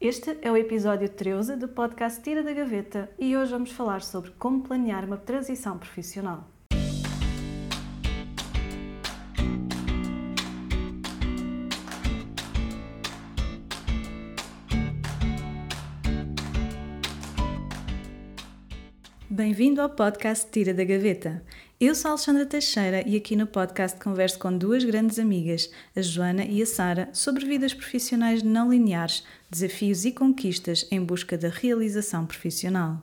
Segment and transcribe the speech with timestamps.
[0.00, 4.30] Este é o episódio 13 do podcast Tira da Gaveta e hoje vamos falar sobre
[4.30, 6.48] como planear uma transição profissional.
[19.28, 21.44] Bem-vindo ao podcast Tira da Gaveta.
[21.82, 26.02] Eu sou a Alexandra Teixeira e aqui no podcast converso com duas grandes amigas, a
[26.02, 31.48] Joana e a Sara, sobre vidas profissionais não lineares, desafios e conquistas em busca da
[31.48, 32.98] realização profissional.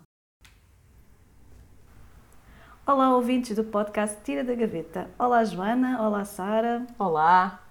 [2.86, 5.10] Olá, ouvintes do podcast Tira da Gaveta.
[5.18, 6.00] Olá, Joana.
[6.00, 6.86] Olá, Sara.
[7.00, 7.67] Olá.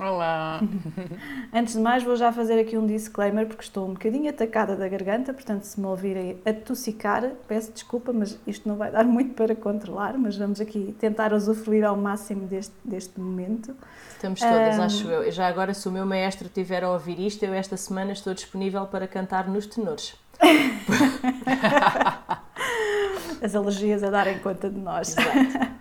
[0.00, 0.60] Olá!
[1.52, 4.88] Antes de mais, vou já fazer aqui um disclaimer porque estou um bocadinho atacada da
[4.88, 9.34] garganta, portanto, se me ouvirem a tossicar, peço desculpa, mas isto não vai dar muito
[9.34, 10.16] para controlar.
[10.16, 13.74] Mas vamos aqui tentar usufruir ao máximo deste, deste momento.
[14.10, 14.82] Estamos todas, um...
[14.82, 15.32] acho eu.
[15.32, 18.86] Já agora, se o meu maestro estiver a ouvir isto, eu esta semana estou disponível
[18.86, 20.14] para cantar nos tenores.
[23.42, 25.16] As alergias a darem conta de nós.
[25.16, 25.78] Exato.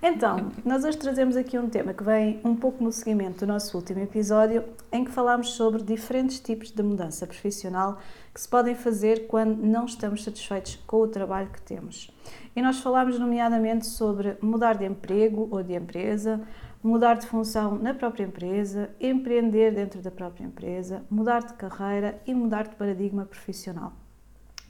[0.00, 3.76] Então, nós hoje trazemos aqui um tema que vem um pouco no seguimento do nosso
[3.76, 7.98] último episódio, em que falámos sobre diferentes tipos de mudança profissional
[8.32, 12.12] que se podem fazer quando não estamos satisfeitos com o trabalho que temos.
[12.54, 16.40] E nós falámos, nomeadamente, sobre mudar de emprego ou de empresa,
[16.80, 22.32] mudar de função na própria empresa, empreender dentro da própria empresa, mudar de carreira e
[22.32, 23.92] mudar de paradigma profissional.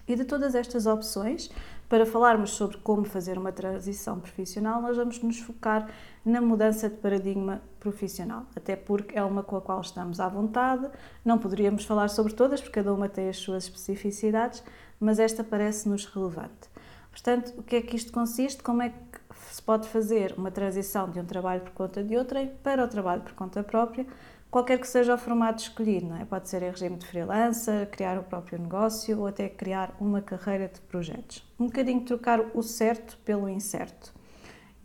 [0.08, 1.50] E de todas estas opções,
[1.86, 5.88] para falarmos sobre como fazer uma transição profissional, nós vamos nos focar
[6.24, 10.88] na mudança de paradigma profissional, até porque é uma com a qual estamos à vontade.
[11.22, 14.62] Não poderíamos falar sobre todas, porque cada uma tem as suas especificidades,
[14.98, 16.68] mas esta parece-nos relevante.
[17.10, 18.62] Portanto, o que é que isto consiste?
[18.62, 19.18] Como é que
[19.50, 23.22] se pode fazer uma transição de um trabalho por conta de outrem para o trabalho
[23.22, 24.06] por conta própria?
[24.50, 26.24] Qualquer que seja o formato escolhido, é?
[26.24, 30.68] Pode ser em regime de freelancer, criar o próprio negócio ou até criar uma carreira
[30.68, 31.44] de projetos.
[31.58, 34.12] Um bocadinho trocar o certo pelo incerto.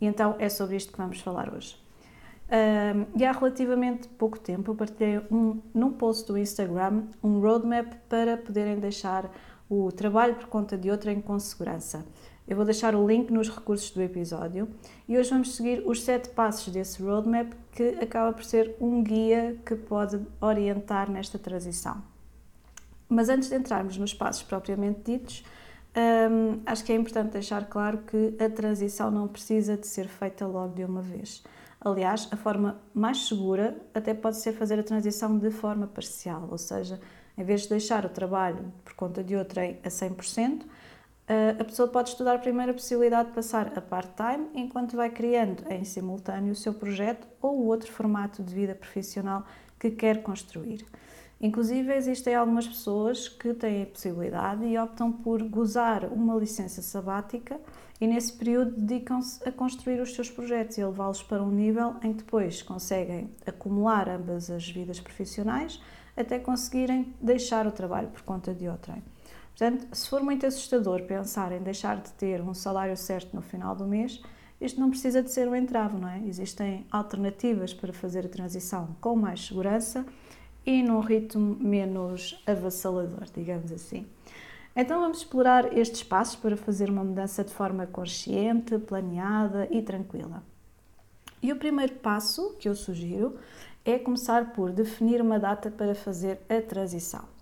[0.00, 1.82] E então é sobre isto que vamos falar hoje.
[2.46, 7.94] Um, e há relativamente pouco tempo eu partilhei um, num post do Instagram um roadmap
[8.06, 9.30] para poderem deixar
[9.68, 12.04] o trabalho por conta de outra com segurança.
[12.46, 14.68] Eu vou deixar o link nos recursos do episódio
[15.08, 19.56] e hoje vamos seguir os sete passos desse roadmap que acaba por ser um guia
[19.64, 22.02] que pode orientar nesta transição.
[23.08, 25.42] Mas antes de entrarmos nos passos propriamente ditos,
[25.96, 30.46] hum, acho que é importante deixar claro que a transição não precisa de ser feita
[30.46, 31.42] logo de uma vez.
[31.80, 36.58] Aliás, a forma mais segura até pode ser fazer a transição de forma parcial, ou
[36.58, 37.00] seja,
[37.38, 40.62] em vez de deixar o trabalho por conta de outrem a 100%,
[41.58, 45.82] a pessoa pode estudar primeiro a possibilidade de passar a part-time enquanto vai criando em
[45.82, 49.44] simultâneo o seu projeto ou o outro formato de vida profissional
[49.78, 50.84] que quer construir.
[51.40, 57.60] Inclusive, existem algumas pessoas que têm a possibilidade e optam por gozar uma licença sabática
[58.00, 61.96] e, nesse período, dedicam-se a construir os seus projetos e a levá-los para um nível
[62.02, 65.82] em que depois conseguem acumular ambas as vidas profissionais
[66.16, 69.02] até conseguirem deixar o trabalho por conta de outrem.
[69.56, 73.74] Portanto, se for muito assustador pensar em deixar de ter um salário certo no final
[73.76, 74.20] do mês,
[74.60, 76.20] isto não precisa de ser um entrave, não é?
[76.26, 80.04] Existem alternativas para fazer a transição com mais segurança
[80.66, 84.06] e num ritmo menos avassalador, digamos assim.
[84.74, 90.42] Então vamos explorar estes passos para fazer uma mudança de forma consciente, planeada e tranquila.
[91.40, 93.36] E o primeiro passo que eu sugiro
[93.84, 97.33] é começar por definir uma data para fazer a transição.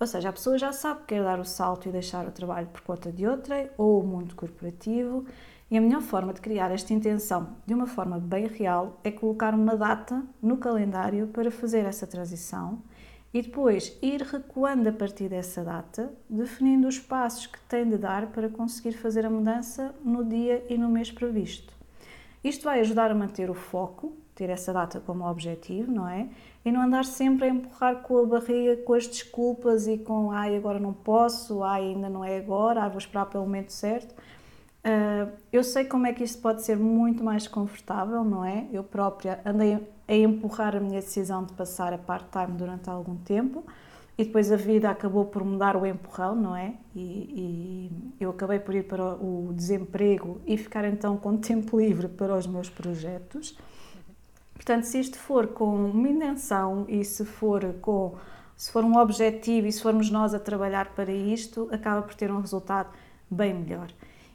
[0.00, 2.68] Ou seja, a pessoa já sabe que quer dar o salto e deixar o trabalho
[2.68, 5.26] por conta de outra ou o mundo corporativo,
[5.70, 9.54] e a melhor forma de criar esta intenção de uma forma bem real é colocar
[9.54, 12.82] uma data no calendário para fazer essa transição
[13.34, 18.28] e depois ir recuando a partir dessa data, definindo os passos que tem de dar
[18.28, 21.74] para conseguir fazer a mudança no dia e no mês previsto.
[22.42, 26.28] Isto vai ajudar a manter o foco, ter essa data como objetivo, não é?
[26.64, 30.56] E não andar sempre a empurrar com a barriga, com as desculpas e com ai,
[30.56, 34.14] agora não posso, ai, ainda não é agora, ai, vou esperar pelo momento certo.
[34.84, 38.66] Uh, eu sei como é que isto pode ser muito mais confortável, não é?
[38.72, 43.64] Eu própria andei a empurrar a minha decisão de passar a part-time durante algum tempo
[44.16, 46.74] e depois a vida acabou por mudar o empurrão, não é?
[46.94, 52.08] E, e, eu acabei por ir para o desemprego e ficar então com tempo livre
[52.08, 53.56] para os meus projetos.
[54.58, 58.16] Portanto, se isto for com uma intenção e se for com
[58.56, 62.28] se for um objetivo e se formos nós a trabalhar para isto, acaba por ter
[62.28, 62.90] um resultado
[63.30, 63.88] bem melhor.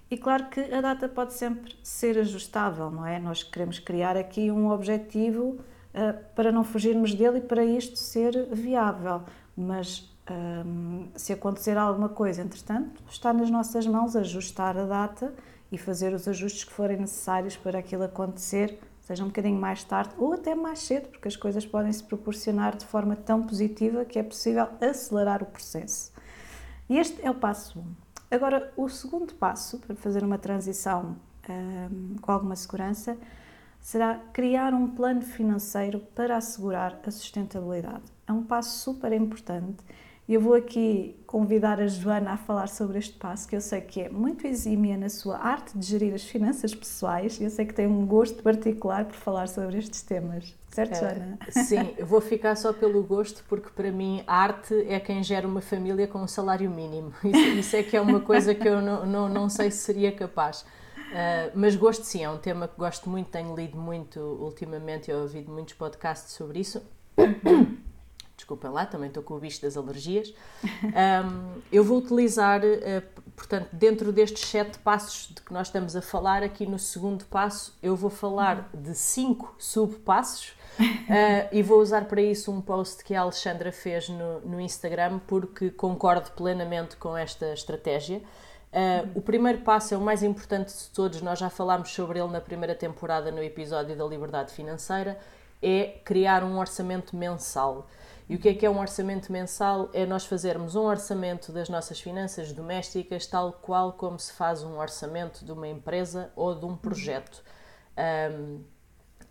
[0.09, 3.19] E claro que a data pode sempre ser ajustável, não é?
[3.19, 5.59] Nós queremos criar aqui um objetivo
[5.93, 9.23] uh, para não fugirmos dele e para isto ser viável.
[9.57, 15.33] mas um, se acontecer alguma coisa, entretanto, está nas nossas mãos ajustar a data
[15.69, 20.13] e fazer os ajustes que forem necessários para aquilo acontecer, seja um bocadinho mais tarde
[20.17, 24.17] ou até mais cedo, porque as coisas podem se proporcionar de forma tão positiva que
[24.17, 26.11] é possível acelerar o processo.
[26.89, 27.81] E este é o passo 1.
[27.81, 27.85] Um.
[28.31, 31.17] Agora, o segundo passo para fazer uma transição
[31.47, 33.17] um, com alguma segurança
[33.79, 38.03] será criar um plano financeiro para assegurar a sustentabilidade.
[38.25, 39.83] É um passo super importante
[40.29, 44.01] eu vou aqui convidar a Joana a falar sobre este passo, que eu sei que
[44.01, 47.73] é muito exímia na sua arte de gerir as finanças pessoais e eu sei que
[47.73, 50.55] tem um gosto particular por falar sobre estes temas.
[50.69, 51.37] Certo, Joana?
[51.45, 55.45] Uh, sim, eu vou ficar só pelo gosto, porque para mim arte é quem gera
[55.45, 57.13] uma família com um salário mínimo.
[57.23, 60.11] Isso, isso é que é uma coisa que eu não, não, não sei se seria
[60.11, 60.61] capaz.
[60.61, 65.13] Uh, mas gosto sim, é um tema que gosto muito, tenho lido muito ultimamente e
[65.13, 66.81] ouvido muitos podcasts sobre isso
[68.43, 70.33] desculpem lá, também estou com o bicho das alergias.
[70.93, 76.01] Um, eu vou utilizar, uh, portanto, dentro destes sete passos de que nós estamos a
[76.01, 80.49] falar, aqui no segundo passo, eu vou falar de cinco subpassos
[80.79, 85.19] uh, e vou usar para isso um post que a Alexandra fez no, no Instagram,
[85.25, 88.21] porque concordo plenamente com esta estratégia.
[88.73, 92.29] Uh, o primeiro passo é o mais importante de todos, nós já falámos sobre ele
[92.29, 95.17] na primeira temporada no episódio da liberdade financeira,
[95.61, 97.87] é criar um orçamento mensal.
[98.29, 99.89] E o que é que é um orçamento mensal?
[99.93, 104.77] É nós fazermos um orçamento das nossas finanças domésticas, tal qual como se faz um
[104.77, 107.43] orçamento de uma empresa ou de um projeto.
[107.97, 108.63] Um,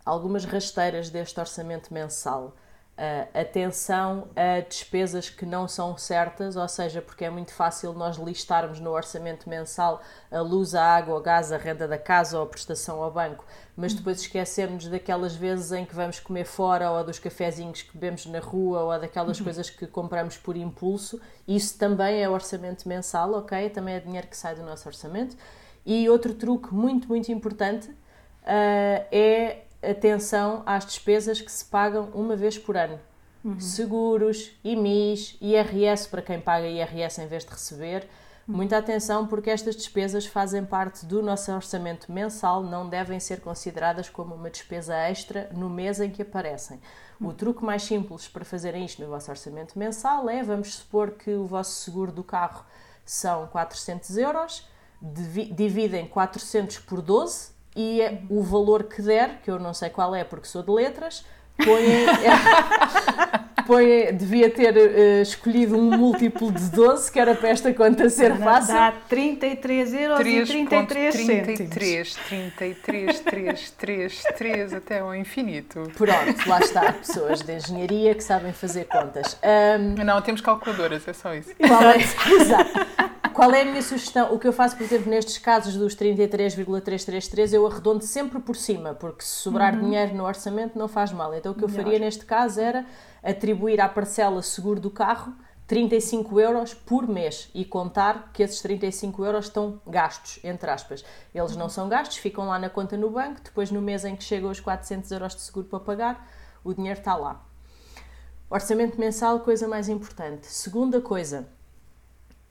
[0.05, 2.55] algumas rasteiras deste orçamento mensal.
[2.95, 8.17] Uh, atenção a despesas que não são certas, ou seja, porque é muito fácil nós
[8.17, 9.99] listarmos no orçamento mensal
[10.31, 13.43] a luz, a água, o gás, a renda da casa ou a prestação ao banco,
[13.75, 18.27] mas depois esquecermos daquelas vezes em que vamos comer fora ou dos cafezinhos que bebemos
[18.27, 19.43] na rua ou daquelas uhum.
[19.43, 21.19] coisas que compramos por impulso.
[21.47, 23.71] Isso também é orçamento mensal, ok?
[23.71, 25.35] Também é dinheiro que sai do nosso orçamento.
[25.83, 32.35] E outro truque muito, muito importante uh, é atenção às despesas que se pagam uma
[32.35, 32.99] vez por ano.
[33.43, 33.59] Uhum.
[33.59, 38.07] Seguros, IMIs, IRS para quem paga IRS em vez de receber.
[38.47, 38.55] Uhum.
[38.55, 44.09] Muita atenção porque estas despesas fazem parte do nosso orçamento mensal, não devem ser consideradas
[44.09, 46.79] como uma despesa extra no mês em que aparecem.
[47.19, 47.29] Uhum.
[47.29, 51.31] O truque mais simples para fazerem isto no vosso orçamento mensal é, vamos supor que
[51.31, 52.63] o vosso seguro do carro
[53.05, 54.67] são 400 euros,
[55.51, 60.13] dividem 400 por 12, e é o valor que der, que eu não sei qual
[60.13, 61.25] é porque sou de letras,
[61.57, 61.83] põe,
[63.67, 68.35] põe devia ter uh, escolhido um múltiplo de 12, que era para esta conta ser
[68.37, 68.73] fácil.
[68.73, 70.49] Dá 33 euros 3.
[70.49, 75.91] e 33 33, 33, 3, 3, 3, até ao infinito.
[75.95, 79.37] Pronto, lá está, pessoas de engenharia que sabem fazer contas.
[79.43, 81.51] Um, não, temos calculadoras, é só isso.
[81.55, 81.97] Qual é,
[82.41, 83.13] exato.
[83.33, 84.31] Qual é a minha sugestão?
[84.33, 88.93] O que eu faço, por exemplo, nestes casos dos 33,333, eu arredondo sempre por cima,
[88.93, 89.85] porque se sobrar uhum.
[89.85, 91.33] dinheiro no orçamento não faz mal.
[91.43, 92.85] Então o que eu faria neste caso era
[93.21, 95.35] atribuir à parcela seguro do carro
[95.67, 101.03] 35 euros por mês e contar que esses 35 euros estão gastos, entre aspas.
[101.35, 104.23] Eles não são gastos, ficam lá na conta no banco, depois no mês em que
[104.23, 106.29] chegam os 400 euros de seguro para pagar,
[106.63, 107.43] o dinheiro está lá.
[108.49, 110.47] Orçamento mensal, coisa mais importante.
[110.47, 111.49] Segunda coisa,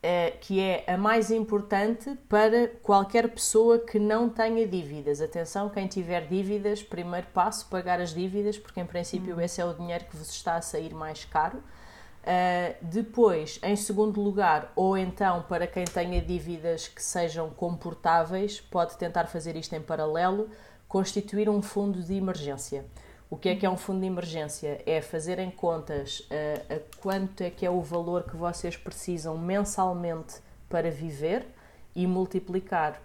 [0.03, 5.21] Uh, que é a mais importante para qualquer pessoa que não tenha dívidas.
[5.21, 9.41] Atenção, quem tiver dívidas, primeiro passo, pagar as dívidas, porque em princípio hum.
[9.41, 11.59] esse é o dinheiro que vos está a sair mais caro.
[11.59, 18.97] Uh, depois, em segundo lugar, ou então para quem tenha dívidas que sejam comportáveis, pode
[18.97, 20.49] tentar fazer isto em paralelo,
[20.87, 22.85] constituir um fundo de emergência.
[23.33, 24.83] O que é que é um fundo de emergência?
[24.85, 29.39] É fazerem contas a, eh, a quanto é que é o valor que vocês precisam
[29.39, 30.35] mensalmente
[30.69, 31.47] para viver
[31.97, 33.01] e multiplicar,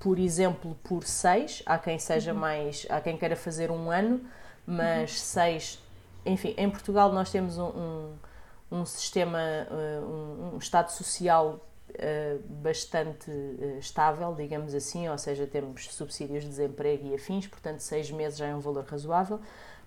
[0.00, 2.40] por exemplo, por 6, há quem seja uhum.
[2.40, 4.20] mais, há quem queira fazer um ano,
[4.66, 5.76] mas 6,
[6.26, 6.32] uhum.
[6.32, 8.16] enfim, em Portugal nós temos um, um,
[8.72, 15.46] um sistema, eh, um, um, estado social uh, bastante uh, estável, digamos assim, ou seja,
[15.46, 19.40] temos subsídios de desemprego e afins, portanto, 6 meses já é um valor razoável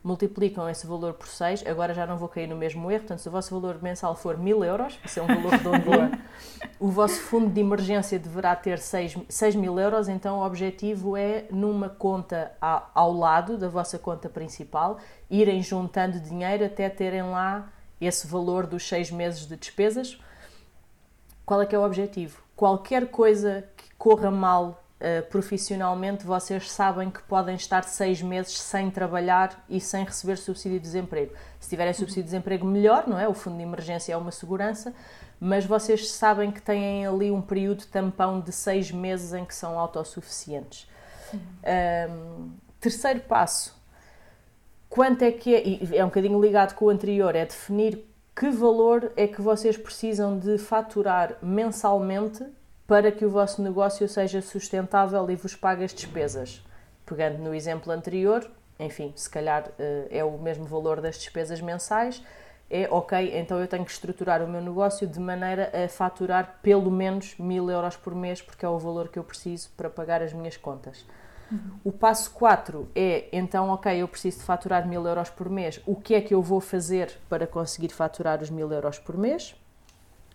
[0.03, 3.27] multiplicam esse valor por 6, agora já não vou cair no mesmo erro, portanto, se
[3.27, 6.17] o vosso valor mensal for 1000 euros, isso é um valor redondo,
[6.79, 11.45] o vosso fundo de emergência deverá ter 6, 6 mil euros, então o objetivo é,
[11.51, 14.97] numa conta ao lado da vossa conta principal,
[15.29, 20.19] irem juntando dinheiro até terem lá esse valor dos 6 meses de despesas.
[21.45, 22.41] Qual é que é o objetivo?
[22.55, 28.89] Qualquer coisa que corra mal uh, profissionalmente, vocês sabem que podem estar seis meses sem
[28.89, 31.33] trabalhar e sem receber subsídio de desemprego.
[31.59, 33.27] Se tiverem subsídio de desemprego, melhor, não é?
[33.27, 34.93] O fundo de emergência é uma segurança,
[35.39, 39.77] mas vocês sabem que têm ali um período tampão de seis meses em que são
[39.77, 40.87] autossuficientes.
[41.33, 43.75] Um, terceiro passo,
[44.89, 48.05] quanto é que é, e é um bocadinho ligado com o anterior, é definir
[48.35, 52.45] que valor é que vocês precisam de faturar mensalmente
[52.91, 56.61] para que o vosso negócio seja sustentável e vos pague as despesas.
[57.05, 58.45] Pegando no exemplo anterior,
[58.77, 62.21] enfim, se calhar eh, é o mesmo valor das despesas mensais,
[62.69, 66.91] é ok, então eu tenho que estruturar o meu negócio de maneira a faturar pelo
[66.91, 70.33] menos mil euros por mês, porque é o valor que eu preciso para pagar as
[70.33, 71.05] minhas contas.
[71.49, 71.79] Uhum.
[71.85, 75.95] O passo 4 é, então, ok, eu preciso de faturar mil euros por mês, o
[75.95, 79.55] que é que eu vou fazer para conseguir faturar os mil euros por mês?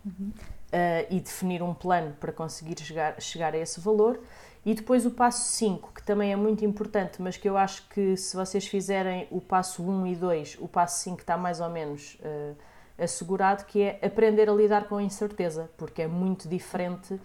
[0.02, 0.32] Uhum.
[0.66, 4.20] Uh, e definir um plano para conseguir chegar, chegar a esse valor.
[4.66, 8.16] E depois o passo 5, que também é muito importante, mas que eu acho que
[8.16, 11.70] se vocês fizerem o passo 1 um e 2, o passo 5 está mais ou
[11.70, 12.56] menos uh,
[12.98, 17.20] assegurado, que é aprender a lidar com a incerteza, porque é muito diferente uh,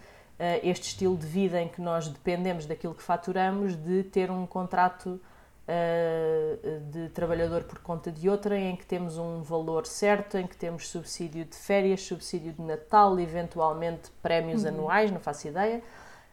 [0.61, 5.19] este estilo de vida em que nós dependemos daquilo que faturamos de ter um contrato
[6.91, 10.89] de trabalhador por conta de outra, em que temos um valor certo, em que temos
[10.89, 14.69] subsídio de férias, subsídio de Natal, eventualmente prémios uhum.
[14.69, 15.81] anuais, não faço ideia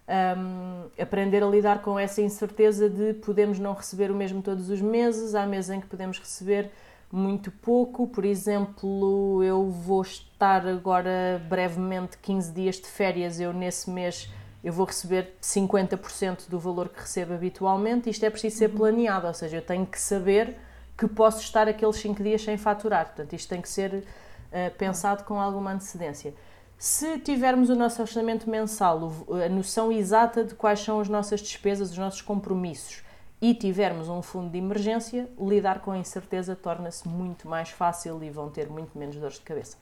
[0.08, 4.80] um, aprender a lidar com essa incerteza de podemos não receber o mesmo todos os
[4.80, 6.70] meses, há meses em que podemos receber
[7.10, 13.90] muito pouco, por exemplo, eu vou estar agora brevemente 15 dias de férias, eu nesse
[13.90, 14.30] mês
[14.68, 18.76] eu vou receber 50% do valor que recebo habitualmente, isto é preciso ser uhum.
[18.76, 20.58] planeado, ou seja, eu tenho que saber
[20.96, 25.24] que posso estar aqueles 5 dias sem faturar, portanto isto tem que ser uh, pensado
[25.24, 26.34] com alguma antecedência.
[26.76, 29.10] Se tivermos o nosso orçamento mensal,
[29.42, 33.02] a noção exata de quais são as nossas despesas, os nossos compromissos,
[33.40, 38.28] e tivermos um fundo de emergência, lidar com a incerteza torna-se muito mais fácil e
[38.28, 39.78] vão ter muito menos dores de cabeça.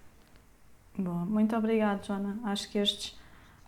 [0.97, 2.39] Bom, muito obrigada, Joana.
[2.45, 3.19] Acho que estes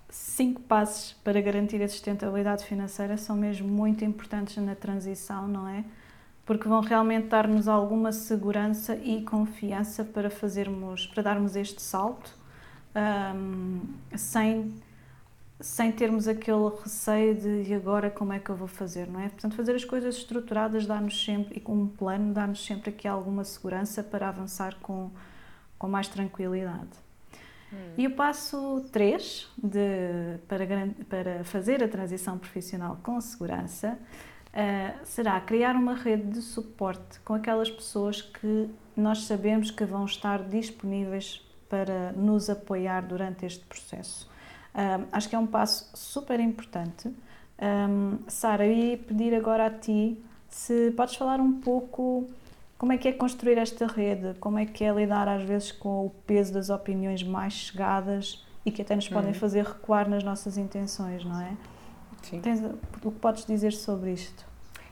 [0.09, 5.85] cinco passos para garantir a sustentabilidade financeira são mesmo muito importantes na transição, não é?
[6.47, 12.35] Porque vão realmente dar-nos alguma segurança e confiança para fazermos, para darmos este salto
[12.97, 13.81] um,
[14.17, 14.75] sem,
[15.61, 19.29] sem termos aquele receio de e agora como é que eu vou fazer, não é?
[19.29, 23.45] Portanto, fazer as coisas estruturadas dá-nos sempre, e com um plano, dá-nos sempre aqui alguma
[23.45, 25.11] segurança para avançar com,
[25.79, 27.08] com mais tranquilidade.
[27.73, 27.77] Hum.
[27.97, 30.67] E o passo 3 de, para,
[31.09, 33.99] para fazer a transição profissional com segurança
[34.49, 40.05] uh, será criar uma rede de suporte com aquelas pessoas que nós sabemos que vão
[40.05, 44.29] estar disponíveis para nos apoiar durante este processo.
[44.75, 47.09] Um, acho que é um passo super importante.
[47.61, 52.29] Um, Sara, eu ia pedir agora a ti se podes falar um pouco
[52.79, 56.07] como é que é construir esta rede, como é que é lidar às vezes com
[56.07, 59.39] o peso das opiniões mais chegadas e que até nos podem uhum.
[59.39, 61.57] fazer recuar nas nossas intenções, não é?
[62.23, 62.41] Sim.
[62.41, 64.47] Tens, o que podes dizer sobre isto?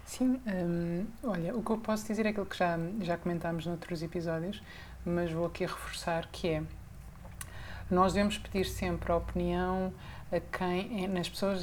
[0.04, 4.02] Sim, hum, olha, o que eu posso dizer é aquilo que já, já comentámos noutros
[4.02, 4.62] episódios,
[5.04, 6.62] mas vou aqui reforçar que é
[7.88, 9.92] nós devemos pedir sempre a opinião
[10.32, 11.62] a quem, nas pessoas,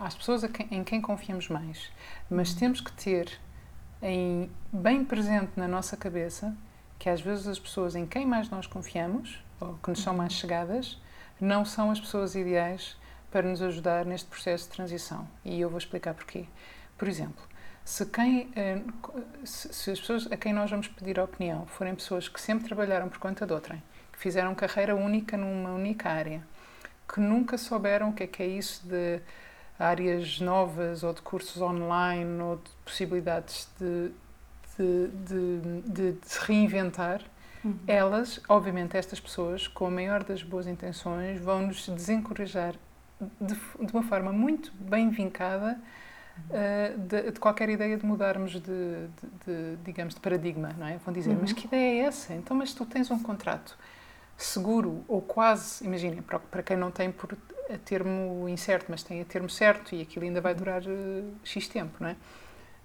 [0.00, 1.90] às pessoas quem, em quem confiamos mais,
[2.30, 2.58] mas uhum.
[2.58, 3.40] temos que ter
[4.04, 6.54] em, bem presente na nossa cabeça
[6.98, 10.34] que às vezes as pessoas em quem mais nós confiamos ou que nos são mais
[10.34, 11.00] chegadas
[11.40, 12.96] não são as pessoas ideais
[13.32, 16.44] para nos ajudar neste processo de transição e eu vou explicar porquê.
[16.98, 17.42] Por exemplo,
[17.82, 18.80] se, quem, eh,
[19.44, 23.08] se as pessoas a quem nós vamos pedir a opinião forem pessoas que sempre trabalharam
[23.08, 23.82] por conta de outrem,
[24.12, 26.42] que fizeram carreira única numa única área,
[27.12, 29.20] que nunca souberam o que é que é isso de
[29.78, 34.10] áreas novas ou de cursos online ou de possibilidades de,
[34.78, 35.08] de,
[35.86, 37.20] de, de se reinventar,
[37.64, 37.78] uhum.
[37.86, 42.74] elas, obviamente, estas pessoas, com a maior das boas intenções, vão nos desencorajar
[43.40, 45.78] de, de uma forma muito bem vincada
[46.50, 50.98] uh, de, de, qualquer ideia de mudarmos de, de, de, digamos, de paradigma, não é?
[50.98, 51.38] Vão dizer, uhum.
[51.40, 52.34] mas que ideia é essa?
[52.34, 53.76] Então, mas tu tens um contrato
[54.36, 57.36] seguro ou quase, imaginem, para, para quem não tem por
[57.72, 61.68] a termo incerto, mas tem a termo certo e aquilo ainda vai durar uh, X
[61.68, 62.16] tempo, não é?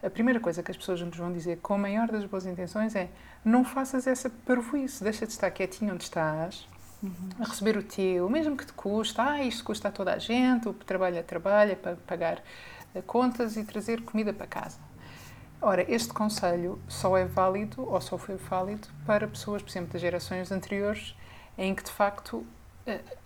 [0.02, 2.96] A primeira coisa que as pessoas nos vão dizer com a maior das boas intenções
[2.96, 3.10] é
[3.44, 6.66] não faças essa parvoíce, deixa de estar quietinho onde estás,
[7.04, 7.30] uhum.
[7.38, 10.70] a receber o teu, mesmo que te custe, ah, isto custa a toda a gente,
[10.70, 12.42] o trabalho é trabalho, é para pagar
[13.06, 14.78] contas e trazer comida para casa.
[15.62, 20.02] Ora, este conselho só é válido, ou só foi válido, para pessoas, por exemplo, das
[20.02, 21.14] gerações anteriores,
[21.58, 22.46] em que de facto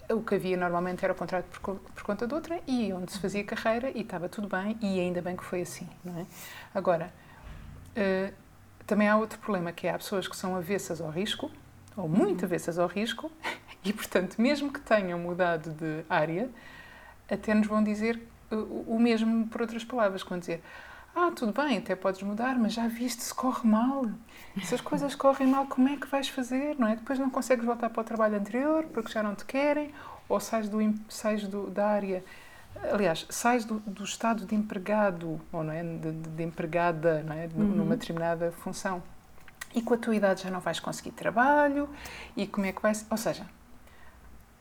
[0.10, 3.20] o que havia normalmente era o contrato por, por, conta de outra e onde se
[3.20, 6.26] fazia carreira e estava tudo bem e ainda bem que foi assim, não é?
[6.74, 7.14] Agora,
[7.98, 8.34] uh,
[8.86, 11.50] também há outro problema que é há pessoas que são avessas ao risco
[11.96, 12.46] ou muito uhum.
[12.46, 13.32] avessas ao risco
[13.84, 16.50] e, portanto, mesmo que tenham mudado de área,
[17.30, 18.20] até nos vão dizer
[18.52, 20.62] o mesmo por outras palavras, quando dizer
[21.16, 24.06] ah, tudo bem, até podes mudar, mas já viste se corre mal.
[24.64, 26.96] Se as coisas correm mal, como é que vais fazer, não é?
[26.96, 29.92] Depois não consegues voltar para o trabalho anterior porque já não te querem,
[30.28, 30.78] ou sais, do,
[31.10, 32.24] sais do, da área,
[32.92, 35.84] aliás, sais do, do estado de empregado, ou não é?
[35.84, 37.48] De, de, de empregada, não é?
[37.56, 37.64] Uhum.
[37.64, 39.02] Numa determinada função.
[39.76, 41.90] E com a tua idade já não vais conseguir trabalho,
[42.36, 43.06] e como é que vais...
[43.10, 43.46] Ou seja,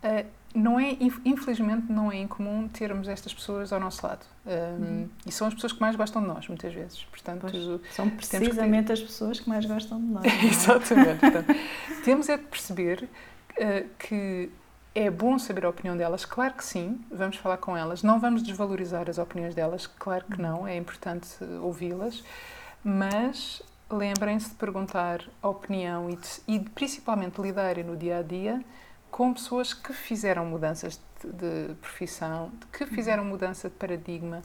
[0.02, 4.24] uh, não é, infelizmente, não é incomum termos estas pessoas ao nosso lado.
[4.46, 5.08] Um, uhum.
[5.26, 7.02] E são as pessoas que mais gostam de nós, muitas vezes.
[7.04, 8.92] Portanto, pois, são precisamente ter...
[8.92, 10.24] as pessoas que mais gostam de nós.
[10.32, 10.46] É?
[10.46, 11.20] Exatamente.
[11.20, 11.54] Portanto,
[12.04, 13.08] temos é de perceber
[13.52, 14.50] uh, que
[14.94, 18.02] é bom saber a opinião delas, claro que sim, vamos falar com elas.
[18.02, 21.28] Não vamos desvalorizar as opiniões delas, claro que não, é importante
[21.62, 22.22] ouvi-las,
[22.84, 28.62] mas lembrem-se de perguntar a opinião e, de, e principalmente lidarem no dia a dia
[29.12, 34.42] com pessoas que fizeram mudanças de, de profissão, que fizeram mudança de paradigma,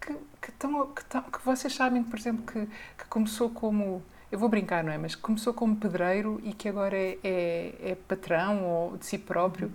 [0.00, 2.66] que, que, tão, que, tão, que vocês sabem, por exemplo, que,
[2.96, 4.98] que começou como eu vou brincar, não é?
[4.98, 9.72] Mas começou como pedreiro e que agora é, é, é patrão ou de si próprio.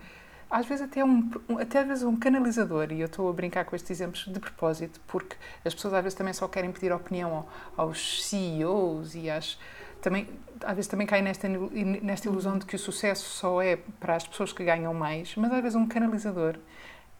[0.49, 1.29] Às vezes até um,
[1.59, 5.01] até às vezes um canalizador, e eu estou a brincar com estes exemplos de propósito,
[5.05, 7.45] porque as pessoas às vezes também só querem pedir opinião
[7.77, 9.59] aos CEOs e às,
[10.01, 10.27] também,
[10.63, 14.27] às vezes também cai nesta, nesta ilusão de que o sucesso só é para as
[14.27, 16.57] pessoas que ganham mais, mas às vezes um canalizador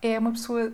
[0.02, 0.72] é uma pessoa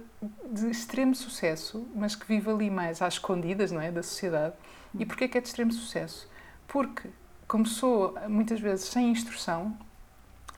[0.52, 4.54] de extremo sucesso, mas que vive ali mais às escondidas, não é, da sociedade.
[4.98, 6.30] E porquê que é de extremo sucesso?
[6.68, 7.10] Porque
[7.48, 9.76] começou muitas vezes sem instrução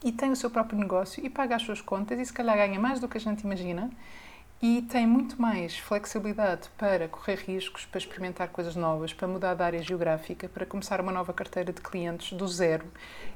[0.04, 2.80] e tem o seu próprio negócio e paga as suas contas e se calhar ganha
[2.80, 3.90] mais do que a gente imagina
[4.62, 9.62] e tem muito mais flexibilidade para correr riscos, para experimentar coisas novas, para mudar de
[9.62, 12.86] área geográfica, para começar uma nova carteira de clientes do zero,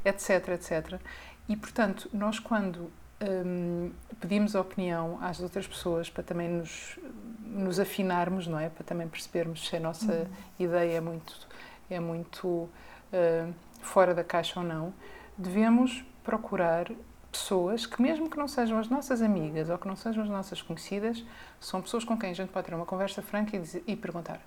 [0.03, 0.99] etc, etc.
[1.47, 6.97] E, portanto, nós quando hum, pedimos a opinião às outras pessoas para também nos,
[7.39, 8.69] nos afinarmos, não é?
[8.69, 10.27] Para também percebermos se a nossa uhum.
[10.57, 11.47] ideia é muito,
[11.89, 14.91] é muito uh, fora da caixa ou não,
[15.38, 16.88] devemos procurar
[17.32, 20.62] pessoas que, mesmo que não sejam as nossas amigas ou que não sejam as nossas
[20.62, 21.24] conhecidas,
[21.60, 24.39] são pessoas com quem a gente pode ter uma conversa franca e, dizer, e perguntar: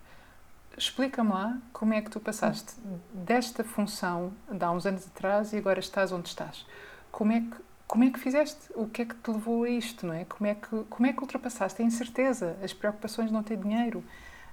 [0.77, 2.75] explica-me lá como é que tu passaste
[3.13, 6.67] desta função de há uns anos atrás e agora estás onde estás.
[7.11, 8.73] Como é que como é que fizeste?
[8.75, 10.25] O que é que te levou a isto, não é?
[10.25, 14.03] Como é que como é que ultrapassaste a incerteza, as preocupações de não ter dinheiro?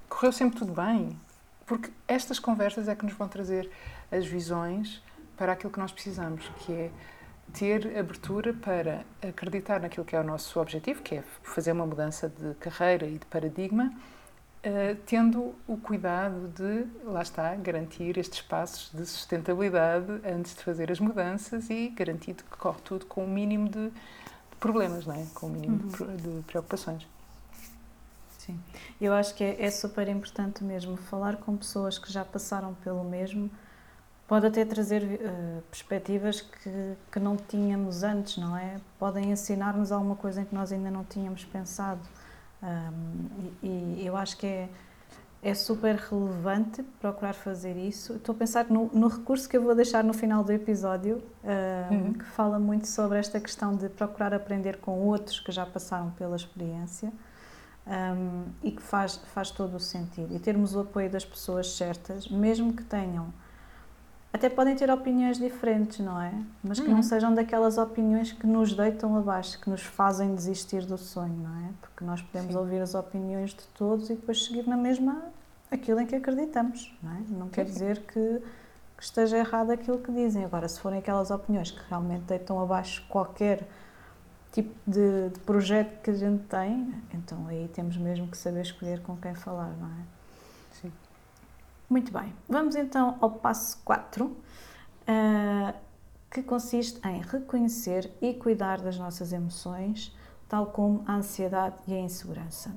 [0.10, 1.18] Correu sempre tudo bem?
[1.66, 3.72] Porque estas conversas é que nos vão trazer
[4.12, 5.02] as visões
[5.38, 6.92] para aquilo que nós precisamos, que é
[7.54, 12.30] ter abertura para acreditar naquilo que é o nosso objetivo, que é fazer uma mudança
[12.30, 13.94] de carreira e de paradigma,
[14.66, 20.92] uh, tendo o cuidado de, lá está, garantir estes passos de sustentabilidade antes de fazer
[20.92, 23.92] as mudanças e garantir que corre tudo com o mínimo de
[24.60, 25.26] problemas, não é?
[25.34, 26.16] com o mínimo uhum.
[26.16, 27.08] de preocupações.
[28.38, 28.60] Sim,
[29.00, 33.04] eu acho que é, é super importante mesmo falar com pessoas que já passaram pelo
[33.04, 33.52] mesmo
[34.32, 38.78] pode até trazer uh, perspectivas que, que não tínhamos antes, não é?
[38.98, 42.00] Podem ensinar-nos alguma coisa em que nós ainda não tínhamos pensado.
[42.64, 44.70] Um, e, e, eu acho que é,
[45.44, 48.14] é super relevante procurar fazer isso.
[48.14, 51.94] Estou a pensar no, no recurso que eu vou deixar no final do episódio, um,
[51.94, 52.14] uhum.
[52.14, 56.38] que fala muito sobre esta questão de procurar aprender com outros que já passaram pela
[56.38, 57.12] experiência.
[57.86, 60.34] Um, e que faz, faz todo o sentido.
[60.34, 63.34] E termos o apoio das pessoas certas, mesmo que tenham
[64.34, 66.34] até podem ter opiniões diferentes, não é?
[66.64, 66.96] Mas que uhum.
[66.96, 71.68] não sejam daquelas opiniões que nos deitam abaixo, que nos fazem desistir do sonho, não
[71.68, 71.70] é?
[71.82, 72.60] Porque nós podemos Sim.
[72.60, 75.22] ouvir as opiniões de todos e depois seguir na mesma
[75.70, 77.20] aquilo em que acreditamos, não é?
[77.30, 78.42] Não quer dizer que,
[78.98, 80.46] que esteja errado aquilo que dizem.
[80.46, 83.68] Agora, se forem aquelas opiniões que realmente deitam abaixo qualquer
[84.54, 89.02] tipo de, de projeto que a gente tem, então aí temos mesmo que saber escolher
[89.02, 90.21] com quem falar, não é?
[91.92, 94.36] Muito bem, vamos então ao passo 4, uh,
[95.06, 95.74] eh,
[96.32, 100.16] que consiste em reconhecer e cuidar das nossas emoções,
[100.48, 102.74] tal como a ansiedade e a insegurança.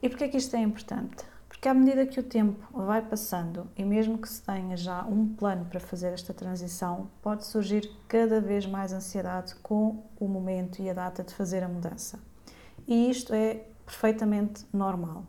[0.00, 1.22] E porquê que isto é importante?
[1.50, 5.28] Porque à medida que o tempo vai passando e mesmo que se tenha já um
[5.34, 10.88] plano para fazer esta transição, pode surgir cada vez mais ansiedade com o momento e
[10.88, 12.18] a data de fazer a mudança.
[12.86, 15.26] E isto é perfeitamente normal.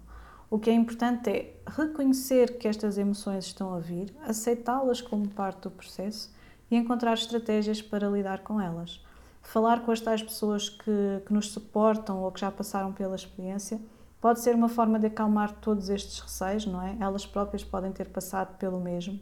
[0.49, 5.61] O que é importante é reconhecer que estas emoções estão a vir, aceitá-las como parte
[5.61, 6.33] do processo
[6.71, 9.03] e encontrar estratégias para lidar com elas.
[9.41, 13.79] falar com as tais pessoas que, que nos suportam ou que já passaram pela experiência
[14.19, 16.97] pode ser uma forma de acalmar todos estes receios, não é?
[16.99, 19.19] Elas próprias podem ter passado pelo mesmo.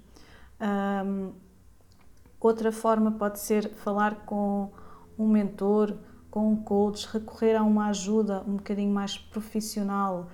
[0.59, 1.33] Um,
[2.39, 4.71] outra forma pode ser falar com
[5.17, 5.95] um mentor,
[6.31, 10.27] com um coach, recorrer a uma ajuda um bocadinho mais profissional,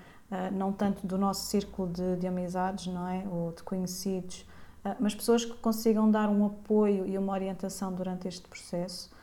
[0.51, 3.25] não tanto do nosso círculo de, de amizades, não é?
[3.31, 4.45] Ou de conhecidos,
[4.85, 9.13] uh, mas pessoas que consigam dar um apoio e uma orientação durante este processo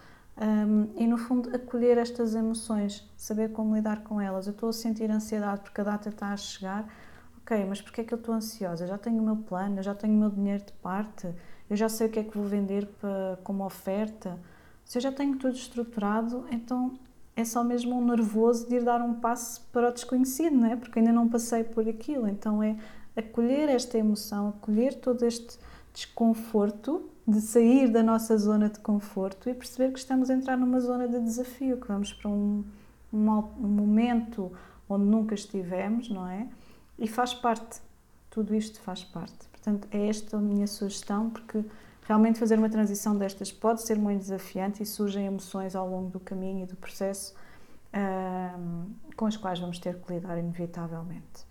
[0.40, 4.46] um, e no fundo acolher estas emoções, saber como lidar com elas.
[4.46, 6.88] Eu estou a sentir ansiedade porque a data está a chegar.
[7.42, 8.84] Ok, mas porquê é que eu estou ansiosa?
[8.84, 11.28] Eu já tenho o meu plano, eu já tenho o meu dinheiro de parte,
[11.68, 14.38] eu já sei o que é que vou vender para, como oferta.
[14.84, 16.98] Se eu já tenho tudo estruturado, então
[17.36, 20.76] é só mesmo um nervoso de ir dar um passo para o desconhecido, não é?
[20.76, 22.28] Porque ainda não passei por aquilo.
[22.28, 22.76] Então é
[23.16, 25.58] acolher esta emoção, acolher todo este
[25.92, 30.80] desconforto de sair da nossa zona de conforto e perceber que estamos a entrar numa
[30.80, 32.64] zona de desafio, que vamos para um,
[33.12, 34.52] um, um momento
[34.88, 36.48] onde nunca estivemos, não é?
[36.98, 37.80] E faz parte,
[38.28, 39.48] tudo isto faz parte.
[39.52, 41.64] Portanto, é esta a minha sugestão, porque
[42.02, 46.20] realmente fazer uma transição destas pode ser muito desafiante e surgem emoções ao longo do
[46.20, 47.34] caminho e do processo
[49.16, 51.48] com as quais vamos ter que lidar inevitavelmente.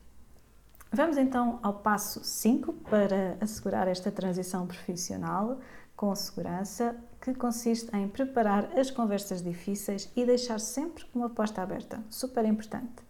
[0.91, 5.59] Vamos então ao passo 5 para assegurar esta transição profissional
[5.95, 12.01] com segurança, que consiste em preparar as conversas difíceis e deixar sempre uma porta aberta.
[12.09, 13.08] Super importante.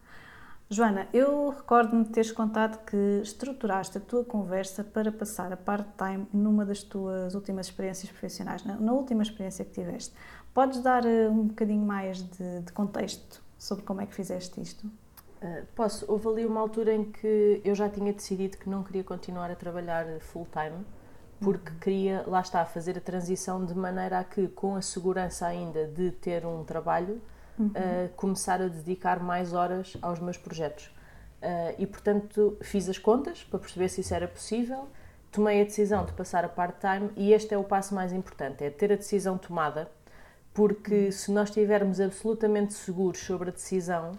[0.72, 6.28] Joana, eu recordo-me de teres contado que estruturaste a tua conversa para passar a part-time
[6.32, 10.14] numa das tuas últimas experiências profissionais, na, na, última experiência que tiveste.
[10.54, 14.86] Podes dar uh, um bocadinho mais de, de contexto sobre como é que fizeste isto?
[15.42, 16.06] Uh, posso.
[16.08, 19.56] Houve ali uma altura em que eu já tinha decidido que não queria continuar a
[19.56, 20.86] trabalhar full-time,
[21.42, 21.80] porque uhum.
[21.80, 26.12] queria, lá está, fazer a transição de maneira a que, com a segurança ainda de
[26.12, 27.20] ter um trabalho,
[27.60, 27.68] uhum.
[27.68, 30.86] uh, começar a dedicar mais horas aos meus projetos.
[31.42, 34.88] Uh, e, portanto, fiz as contas para perceber se isso era possível,
[35.32, 38.70] tomei a decisão de passar a part-time e este é o passo mais importante, é
[38.70, 39.90] ter a decisão tomada,
[40.54, 41.12] porque uhum.
[41.12, 44.18] se nós estivermos absolutamente seguros sobre a decisão,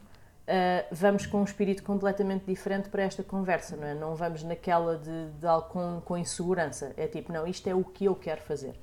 [0.51, 3.95] Uh, vamos com um espírito completamente diferente para esta conversa, não é?
[3.95, 6.93] Não vamos naquela de, de com, com insegurança.
[6.97, 8.75] É tipo, não, isto é o que eu quero fazer.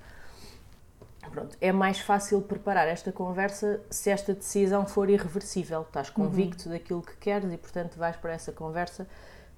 [1.31, 5.81] Pronto, é mais fácil preparar esta conversa se esta decisão for irreversível.
[5.81, 6.73] Estás convicto uhum.
[6.73, 9.07] daquilo que queres e, portanto, vais para essa conversa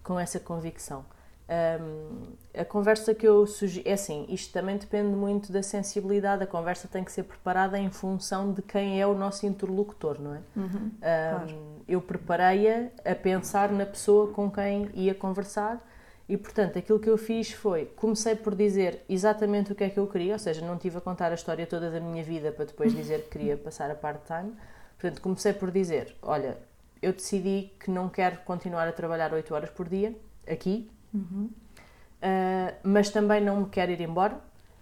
[0.03, 1.05] com essa convicção.
[1.49, 6.47] Um, a conversa que eu sugiro, é assim, isto também depende muito da sensibilidade, a
[6.47, 10.41] conversa tem que ser preparada em função de quem é o nosso interlocutor, não é?
[10.55, 11.81] Uhum, um, claro.
[11.87, 15.83] Eu preparei-a a pensar na pessoa com quem ia conversar
[16.29, 19.99] e, portanto, aquilo que eu fiz foi, comecei por dizer exatamente o que é que
[19.99, 22.65] eu queria, ou seja, não tive a contar a história toda da minha vida para
[22.65, 24.53] depois dizer que queria passar a part-time,
[24.97, 26.57] portanto, comecei por dizer, olha,
[27.01, 30.15] eu decidi que não quero continuar a trabalhar 8 horas por dia,
[30.47, 31.49] aqui, Uhum.
[32.21, 34.39] Uh, mas também não me quero ir embora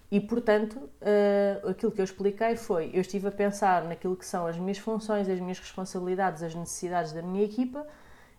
[0.09, 4.47] e, portanto, uh, aquilo que eu expliquei foi: eu estive a pensar naquilo que são
[4.47, 7.85] as minhas funções, as minhas responsabilidades, as necessidades da minha equipa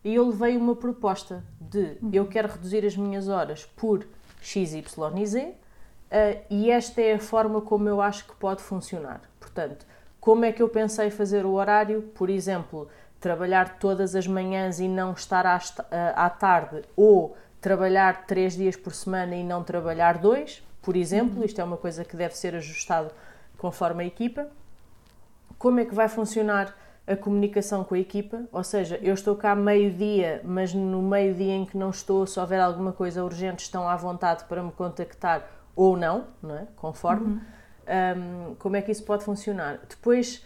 [0.04, 2.10] e eu levei uma proposta de uhum.
[2.12, 4.06] eu quero reduzir as minhas horas por
[4.40, 5.54] X, Y e Z uh,
[6.50, 9.20] e esta é a forma como eu acho que pode funcionar.
[9.40, 9.86] Portanto,
[10.20, 12.02] como é que eu pensei fazer o horário?
[12.14, 12.88] Por exemplo,
[13.20, 15.58] trabalhar todas as manhãs e não estar à,
[16.14, 21.60] à tarde ou trabalhar três dias por semana e não trabalhar dois, por exemplo, isto
[21.60, 23.10] é uma coisa que deve ser ajustado
[23.56, 24.48] conforme a equipa.
[25.58, 26.74] Como é que vai funcionar
[27.08, 28.42] a comunicação com a equipa?
[28.52, 32.60] Ou seja, eu estou cá meio-dia, mas no meio-dia em que não estou, se houver
[32.60, 36.66] alguma coisa urgente, estão à vontade para me contactar ou não, não é?
[36.76, 37.26] Conforme.
[37.26, 37.40] Uhum.
[37.88, 39.80] Um, como é que isso pode funcionar?
[39.88, 40.44] Depois,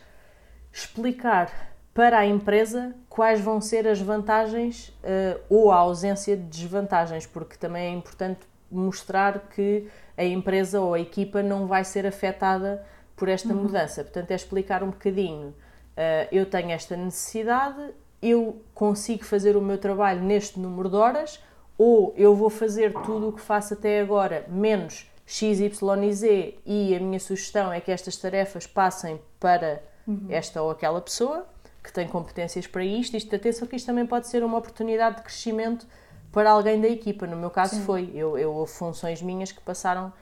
[0.73, 1.51] explicar
[1.93, 7.57] para a empresa quais vão ser as vantagens uh, ou a ausência de desvantagens, porque
[7.57, 12.85] também é importante mostrar que a empresa ou a equipa não vai ser afetada
[13.17, 13.65] por esta uhum.
[13.65, 14.03] mudança.
[14.03, 15.55] Portanto, é explicar um bocadinho.
[15.93, 21.43] Uh, eu tenho esta necessidade, eu consigo fazer o meu trabalho neste número de horas,
[21.77, 26.59] ou eu vou fazer tudo o que faço até agora, menos X, Y e Z,
[26.65, 30.27] e a minha sugestão é que estas tarefas passem para uhum.
[30.29, 31.47] esta ou aquela pessoa
[31.83, 33.17] que tem competências para isto.
[33.17, 35.87] Isto, atenção que isto também pode ser uma oportunidade de crescimento
[36.31, 37.27] para alguém da equipa.
[37.27, 37.85] No meu caso Sim.
[37.85, 38.11] foi.
[38.15, 40.13] Eu, eu houve funções minhas que passaram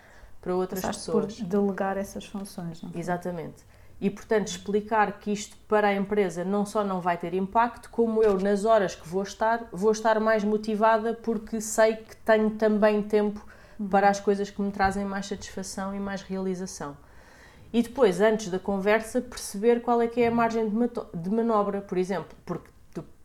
[0.41, 1.35] para outras Passaste pessoas.
[1.37, 3.63] por delegar essas funções, não Exatamente.
[4.01, 8.23] E, portanto, explicar que isto para a empresa não só não vai ter impacto, como
[8.23, 13.03] eu, nas horas que vou estar, vou estar mais motivada porque sei que tenho também
[13.03, 13.45] tempo
[13.91, 16.97] para as coisas que me trazem mais satisfação e mais realização.
[17.73, 21.97] e depois, antes da conversa, perceber qual é que é a margem de manobra, por
[21.97, 22.69] exemplo, porque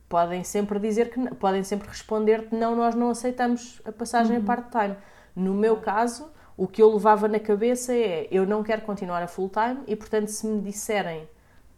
[0.08, 4.46] podem sempre dizer que podem sempre responder que não, nós não aceitamos a passagem uhum.
[4.46, 4.96] part-time.
[5.36, 9.28] No meu caso, o que eu levava na cabeça é eu não quero continuar a
[9.28, 11.28] full-time e, portanto, se me disserem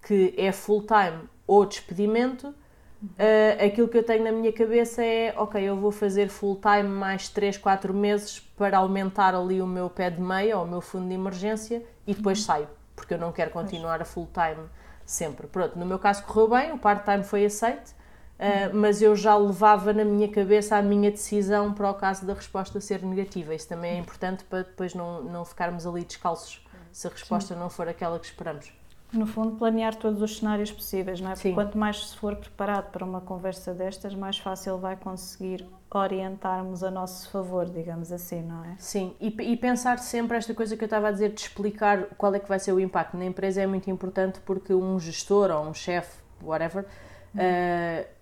[0.02, 5.62] que é full-time ou despedimento, uh, aquilo que eu tenho na minha cabeça é ok,
[5.62, 10.22] eu vou fazer full-time mais 3, 4 meses para aumentar ali o meu pé de
[10.22, 12.46] meia ou o meu fundo de emergência e depois uhum.
[12.46, 14.70] saio, porque eu não quero continuar a full-time
[15.06, 15.48] sempre.
[15.48, 17.96] Pronto, no meu caso correu bem, o part-time foi aceito,
[18.38, 22.34] Uh, mas eu já levava na minha cabeça a minha decisão para o caso da
[22.34, 23.56] resposta ser negativa.
[23.56, 27.60] Isso também é importante para depois não, não ficarmos ali descalços se a resposta Sim.
[27.60, 28.72] não for aquela que esperamos.
[29.12, 31.34] No fundo, planear todos os cenários possíveis, não é?
[31.34, 36.84] Porque quanto mais se for preparado para uma conversa destas, mais fácil vai conseguir orientarmos
[36.84, 38.76] a nosso favor, digamos assim, não é?
[38.78, 42.36] Sim, e, e, pensar sempre esta coisa que eu estava a dizer de explicar qual
[42.36, 45.64] é que vai ser o impacto na empresa é muito importante porque um gestor ou
[45.64, 46.86] um chefe, whatever,
[47.34, 47.40] hum.
[47.40, 48.17] uh,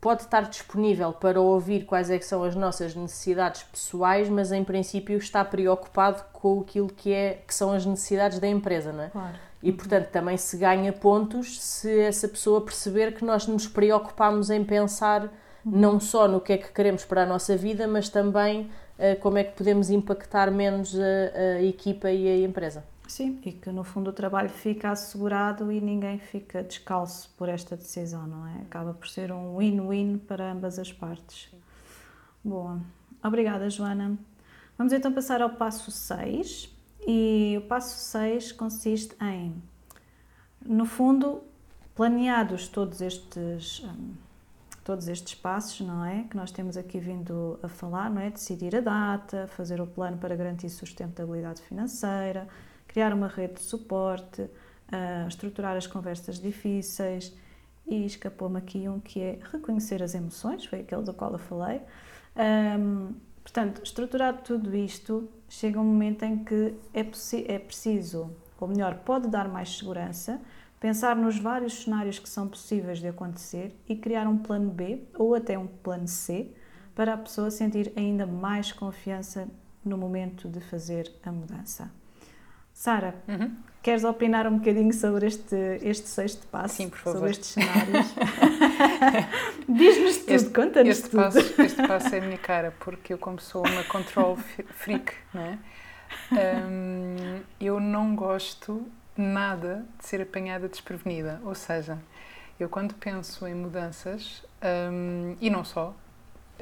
[0.00, 4.62] pode estar disponível para ouvir quais é que são as nossas necessidades pessoais, mas em
[4.62, 9.08] princípio está preocupado com aquilo que, é, que são as necessidades da empresa, não é?
[9.08, 9.34] Claro.
[9.60, 14.64] E portanto também se ganha pontos se essa pessoa perceber que nós nos preocupamos em
[14.64, 15.28] pensar
[15.64, 19.36] não só no que é que queremos para a nossa vida, mas também uh, como
[19.36, 22.84] é que podemos impactar menos a, a equipa e a empresa.
[23.08, 27.74] Sim, e que no fundo o trabalho fica assegurado e ninguém fica descalço por esta
[27.74, 28.60] decisão, não é?
[28.60, 31.50] Acaba por ser um win-win para ambas as partes.
[32.44, 32.78] Boa.
[33.24, 34.18] Obrigada, Joana.
[34.76, 36.70] Vamos então passar ao passo 6.
[37.06, 39.54] E o passo 6 consiste em,
[40.62, 41.42] no fundo,
[41.94, 43.82] planeados todos estes.
[43.84, 44.28] Um,
[44.84, 46.24] todos estes passos, não é?
[46.30, 48.30] Que nós temos aqui vindo a falar, não é?
[48.30, 52.48] Decidir a data, fazer o plano para garantir sustentabilidade financeira,
[52.88, 57.32] criar uma rede de suporte, uh, estruturar as conversas difíceis
[57.86, 61.80] e escapou-me aqui um que é reconhecer as emoções, foi aquele do qual eu falei.
[62.36, 68.96] Um, portanto, estruturado tudo isto, chega um momento em que é, é preciso, ou melhor,
[68.96, 70.40] pode dar mais segurança,
[70.78, 75.34] pensar nos vários cenários que são possíveis de acontecer e criar um plano B ou
[75.34, 76.52] até um plano C
[76.94, 79.48] para a pessoa sentir ainda mais confiança
[79.84, 81.97] no momento de fazer a mudança.
[82.78, 83.56] Sara, uhum.
[83.82, 86.76] queres opinar um bocadinho sobre este, este sexto passo?
[86.76, 87.16] Sim, por favor.
[87.16, 88.14] Sobre estes cenários?
[89.68, 91.22] Diz-nos tudo, conta-nos este tudo.
[91.24, 94.38] Passo, este passo é a minha cara, porque eu como sou uma control
[94.78, 95.58] freak, não é?
[96.30, 98.86] Um, eu não gosto
[99.16, 101.98] nada de ser apanhada desprevenida, ou seja,
[102.60, 104.44] eu quando penso em mudanças,
[104.92, 105.96] um, e não só,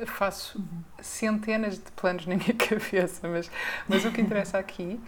[0.07, 0.83] faço uhum.
[1.03, 3.51] centenas de planos na minha cabeça, mas,
[3.87, 4.99] mas o que interessa aqui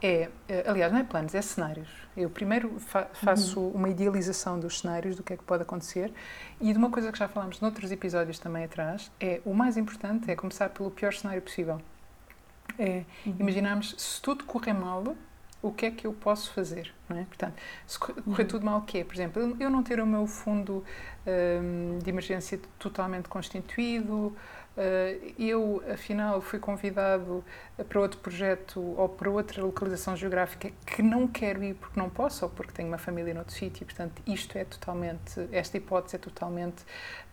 [0.00, 1.88] é, eh, aliás, não é planos, é cenários.
[2.16, 3.72] Eu primeiro fa faço uhum.
[3.72, 6.12] uma idealização dos cenários, do que é que pode acontecer,
[6.60, 10.30] e de uma coisa que já falámos noutros episódios também atrás, é o mais importante
[10.30, 11.80] é começar pelo pior cenário possível.
[12.78, 13.36] É uhum.
[13.40, 15.16] imaginarmos, se tudo correr mal,
[15.60, 17.24] o que é que eu posso fazer, não é?
[17.24, 17.54] Portanto,
[17.86, 18.48] se correr uhum.
[18.48, 19.02] tudo mal, o quê?
[19.02, 20.84] Por exemplo, eu não ter o meu fundo
[21.26, 24.36] um, de emergência totalmente constituído,
[25.38, 27.44] eu, afinal, fui convidado
[27.88, 32.44] para outro projeto ou para outra localização geográfica que não quero ir porque não posso
[32.44, 33.84] ou porque tenho uma família noutro sítio.
[33.84, 36.84] Portanto, isto é totalmente, esta hipótese é totalmente,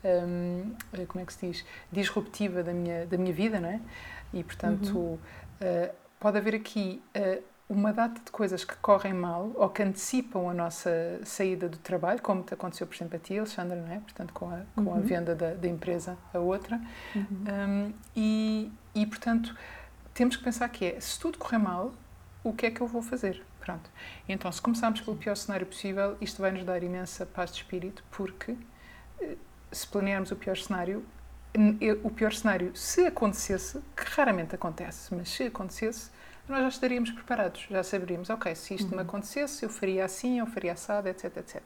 [0.03, 0.75] um,
[1.07, 3.79] como é que se diz, disruptiva da minha, da minha vida, não é?
[4.33, 5.13] E, portanto, uhum.
[5.15, 10.49] uh, pode haver aqui uh, uma data de coisas que correm mal ou que antecipam
[10.49, 13.99] a nossa saída do trabalho, como te aconteceu, por exemplo, a ti, Alexandra, não é?
[13.99, 14.95] Portanto, com a, com uhum.
[14.95, 16.79] a venda da, da, empresa a outra.
[17.15, 17.25] Uhum.
[17.31, 19.55] Um, e, e, portanto,
[20.13, 21.91] temos que pensar que é, se tudo correr mal,
[22.43, 23.43] o que é que eu vou fazer?
[23.59, 23.89] Pronto.
[24.29, 28.03] Então, se começarmos pelo pior cenário possível, isto vai nos dar imensa paz de espírito,
[28.11, 28.55] porque
[29.19, 29.35] eh,
[29.71, 31.03] se planearmos o pior cenário,
[32.03, 36.11] o pior cenário, se acontecesse, que raramente acontece, mas se acontecesse,
[36.47, 38.97] nós já estaríamos preparados, já saberíamos, ok, se isto uhum.
[38.97, 41.61] me acontecesse, eu faria assim, eu faria assado, etc, etc.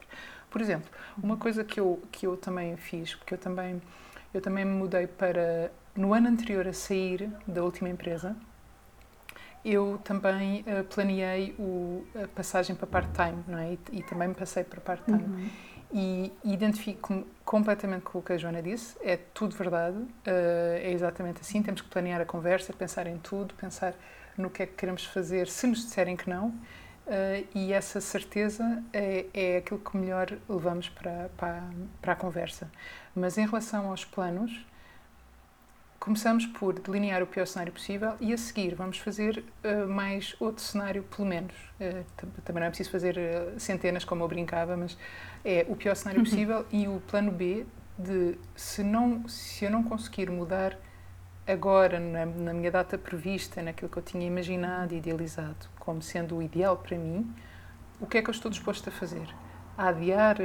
[0.50, 0.90] Por exemplo,
[1.22, 1.40] uma uhum.
[1.40, 3.80] coisa que eu, que eu também fiz, porque eu também,
[4.32, 8.34] eu também me mudei para, no ano anterior a sair da última empresa,
[9.62, 13.74] eu também uh, planeei o, a passagem para part-time, não é?
[13.74, 15.22] E, e, também me passei para part-time.
[15.22, 15.50] Uhum.
[15.92, 20.90] E, e identifico-me completamente com o que a Joana disse, é tudo verdade, uh, é
[20.92, 23.94] exatamente assim, temos que planear a conversa, pensar em tudo, pensar
[24.40, 26.48] no que é que queremos fazer se nos disserem que não.
[27.06, 31.64] Uh, e essa certeza é, é aquilo que melhor levamos para, para,
[32.00, 32.70] para a conversa.
[33.14, 34.64] Mas em relação aos planos,
[35.98, 40.62] começamos por delinear o pior cenário possível e a seguir vamos fazer uh, mais outro
[40.62, 41.54] cenário, pelo menos.
[41.80, 42.04] Uh,
[42.44, 43.18] também não é preciso fazer
[43.58, 44.96] centenas como eu brincava, mas
[45.44, 46.24] é o pior cenário uhum.
[46.30, 47.66] possível e o plano B
[47.98, 50.78] de se, não, se eu não conseguir mudar
[51.50, 56.36] agora, na, na, minha data prevista, naquilo que eu tinha imaginado e idealizado como sendo
[56.36, 57.32] o ideal para mim,
[58.00, 59.28] o que é que eu estou disposto a fazer?
[59.76, 60.36] A adiar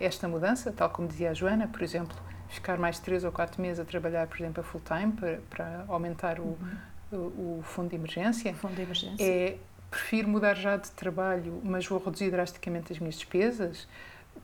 [0.00, 2.16] esta mudança, tal como dizia a Joana, por exemplo,
[2.48, 5.84] ficar mais três ou quatro meses a trabalhar, por exemplo, a full time para, para
[5.88, 6.76] aumentar o, uhum.
[7.12, 8.54] o, o, fundo de emergência.
[8.54, 9.24] Fundo de emergência.
[9.24, 9.56] É,
[9.90, 13.88] prefiro mudar já de trabalho, mas vou reduzir drasticamente as minhas despesas.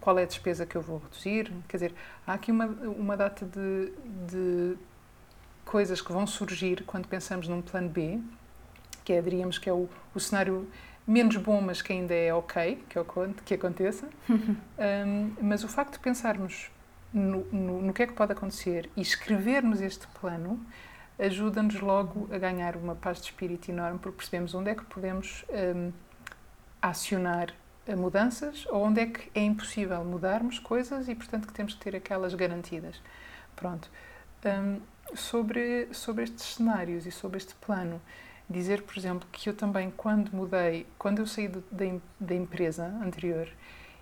[0.01, 1.53] Qual é a despesa que eu vou reduzir?
[1.69, 1.95] Quer dizer,
[2.27, 3.93] há aqui uma, uma data de,
[4.27, 4.77] de
[5.69, 8.19] coisas que vão surgir quando pensamos num plano B,
[9.05, 10.67] que é, diríamos que é o, o cenário
[11.07, 12.99] menos bom, mas que ainda é ok que,
[13.45, 14.09] que aconteça.
[14.29, 16.71] um, mas o facto de pensarmos
[17.13, 20.59] no, no, no que é que pode acontecer e escrevermos este plano
[21.19, 25.45] ajuda-nos logo a ganhar uma paz de espírito enorme porque percebemos onde é que podemos
[25.51, 25.93] um,
[26.81, 27.53] acionar
[27.97, 31.97] mudanças ou onde é que é impossível mudarmos coisas e portanto que temos que ter
[31.97, 33.03] aquelas garantidas.
[33.57, 33.91] Pronto.
[34.45, 34.81] Um,
[35.15, 38.01] sobre, sobre estes cenários e sobre este plano,
[38.49, 41.85] dizer, por exemplo, que eu também, quando mudei, quando eu saí do, da,
[42.19, 43.49] da empresa anterior,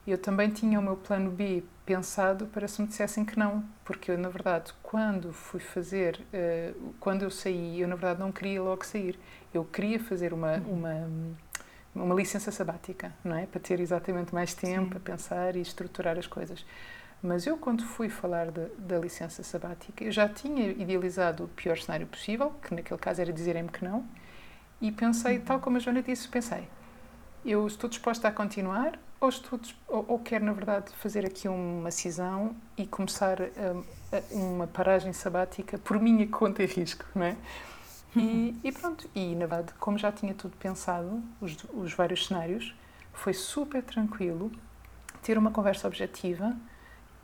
[0.07, 4.11] eu também tinha o meu plano B pensado para se me dissessem que não, porque
[4.11, 8.63] eu, na verdade, quando fui fazer, uh, quando eu saí, eu, na verdade, não queria
[8.63, 9.19] logo sair.
[9.53, 10.73] Eu queria fazer uma, uhum.
[10.75, 11.11] uma,
[12.05, 13.47] uma licença sabática, não é?
[13.47, 14.97] Para ter exatamente mais tempo Sim.
[14.97, 16.65] a pensar e estruturar as coisas.
[17.23, 21.77] Mas eu, quando fui falar de, da licença sabática, eu já tinha idealizado o pior
[21.79, 24.07] cenário possível, que naquele caso era dizerem-me que não,
[24.81, 25.45] e pensei, uhum.
[25.45, 26.69] tal como a Joana disse, pensei,
[27.45, 31.91] eu estou disposta a continuar ou, estou, ou, ou quero, na verdade, fazer aqui uma
[31.91, 33.39] cisão e começar
[34.33, 37.37] um, uma paragem sabática por minha conta e risco, não é?
[38.15, 42.75] E, e, pronto, e na verdade, como já tinha tudo pensado, os, os vários cenários,
[43.13, 44.51] foi super tranquilo
[45.23, 46.57] ter uma conversa objetiva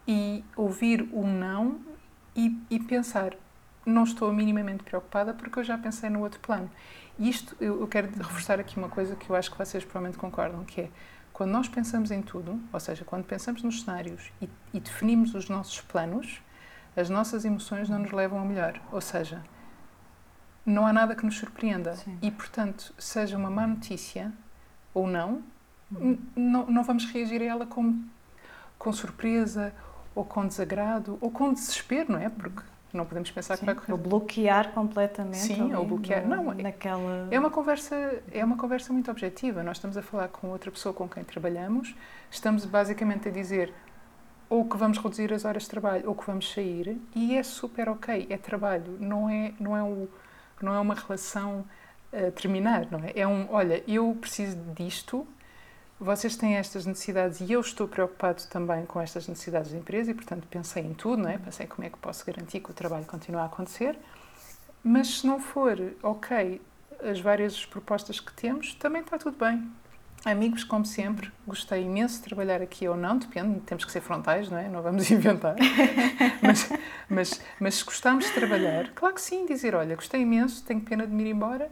[0.06, 1.80] e ouvir o não
[2.34, 3.34] e, e pensar,
[3.84, 6.70] não estou minimamente preocupada porque eu já pensei no outro plano.
[7.18, 10.18] E isto, eu, eu quero reforçar aqui uma coisa que eu acho que vocês provavelmente
[10.18, 10.90] concordam, que é
[11.32, 15.48] quando nós pensamos em tudo, ou seja, quando pensamos nos cenários e, e definimos os
[15.48, 16.42] nossos planos,
[16.96, 18.80] as nossas emoções não nos levam a melhor.
[18.92, 19.42] Ou seja,
[20.64, 21.96] não há nada que nos surpreenda.
[21.96, 22.18] Sim.
[22.20, 24.32] E, portanto, seja uma má notícia
[24.92, 25.42] ou não,
[25.90, 26.18] uhum.
[26.36, 28.02] não, não vamos reagir a ela com,
[28.78, 29.74] com surpresa
[30.14, 32.28] ou com desagrado ou com desespero, não é?
[32.28, 33.92] Porque não podemos pensar Sim, que vai correr.
[33.92, 35.38] Ou bloquear completamente.
[35.38, 36.26] Sim, ou bloquear.
[36.26, 37.28] No, não, é- naquela...
[37.30, 39.62] é uma conversa é uma conversa muito objetiva.
[39.62, 41.94] Nós estamos a falar com outra pessoa com quem trabalhamos,
[42.30, 43.72] estamos basicamente a dizer
[44.48, 47.88] ou que vamos reduzir as horas de trabalho ou que vamos sair e é super
[47.88, 50.08] ok, é trabalho, não é não é o
[50.60, 51.64] não é uma relação
[52.12, 53.12] a terminar, não é?
[53.16, 55.26] É um, olha, eu preciso disto
[56.02, 60.14] vocês têm estas necessidades e eu estou preocupado também com estas necessidades da empresa e,
[60.14, 61.38] portanto, pensei em tudo, não é?
[61.38, 63.96] pensei como é que posso garantir que o trabalho continue a acontecer.
[64.82, 66.60] Mas se não for ok
[67.04, 69.70] as várias propostas que temos, também está tudo bem.
[70.24, 74.48] Amigos, como sempre, gostei imenso de trabalhar aqui ou não, depende, temos que ser frontais,
[74.50, 74.68] não é?
[74.68, 75.56] Não vamos inventar.
[76.40, 76.70] mas,
[77.08, 81.06] mas, mas se gostamos de trabalhar, claro que sim, dizer, olha, gostei imenso, tenho pena
[81.06, 81.70] de me ir embora,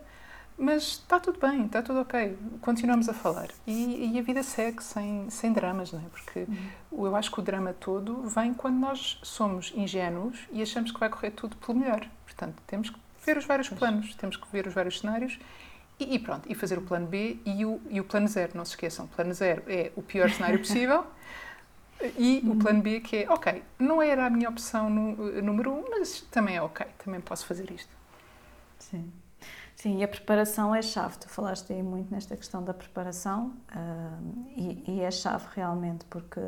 [0.60, 3.48] mas está tudo bem, está tudo ok, continuamos a falar.
[3.66, 6.04] E, e, a vida segue sem, sem dramas, não é?
[6.10, 7.06] Porque uhum.
[7.06, 11.08] eu acho que o drama todo vem quando nós somos ingênuos e achamos que vai
[11.08, 12.06] correr tudo pelo melhor.
[12.26, 15.38] Portanto, temos que ver os vários planos, temos que ver os vários cenários
[15.98, 18.52] e, e, pronto, e fazer o plano B e o, e o plano zero.
[18.54, 21.06] Não se esqueçam, o plano zero é o pior cenário possível.
[22.18, 22.52] E uhum.
[22.52, 26.20] o plano B que é, ok, não era a minha opção no, número um, mas
[26.30, 27.90] também é ok, também posso fazer isto.
[28.78, 29.10] Sim.
[29.80, 31.16] Sim, a preparação é chave.
[31.18, 36.38] Tu falaste aí muito nesta questão da preparação uh, e, e, é chave realmente, porque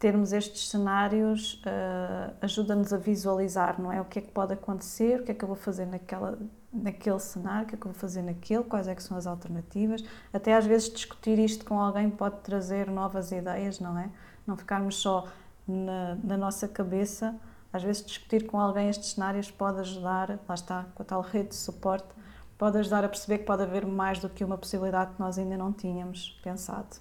[0.00, 4.00] termos estes cenários uh, ajuda-nos a visualizar, não é?
[4.00, 6.40] O que é que pode acontecer, o que é que eu vou fazer naquela,
[6.72, 9.28] naquele cenário, o que é que eu vou fazer naquele, quais é que são as
[9.28, 10.02] alternativas.
[10.32, 14.10] Até às vezes discutir isto com alguém pode trazer novas ideias, não é?
[14.44, 15.28] Não ficarmos só
[15.68, 17.32] na, na nossa cabeça.
[17.72, 21.50] Às vezes discutir com alguém estes cenários pode ajudar, lá está, com a tal rede
[21.50, 22.18] de suporte,
[22.60, 25.56] pode ajudar a perceber que pode haver mais do que uma possibilidade que nós ainda
[25.56, 26.98] não tínhamos pensado.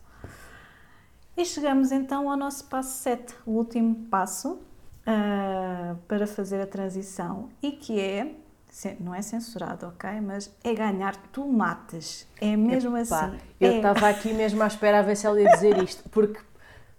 [1.36, 7.50] E chegamos então ao nosso passo 7, o último passo uh, para fazer a transição
[7.62, 8.36] e que é,
[9.02, 10.22] não é censurado, ok?
[10.22, 12.26] Mas é ganhar tomates.
[12.40, 13.38] É mesmo Epá, assim.
[13.60, 13.76] Eu é...
[13.76, 16.40] estava aqui mesmo à espera a ver se ela ia dizer isto, porque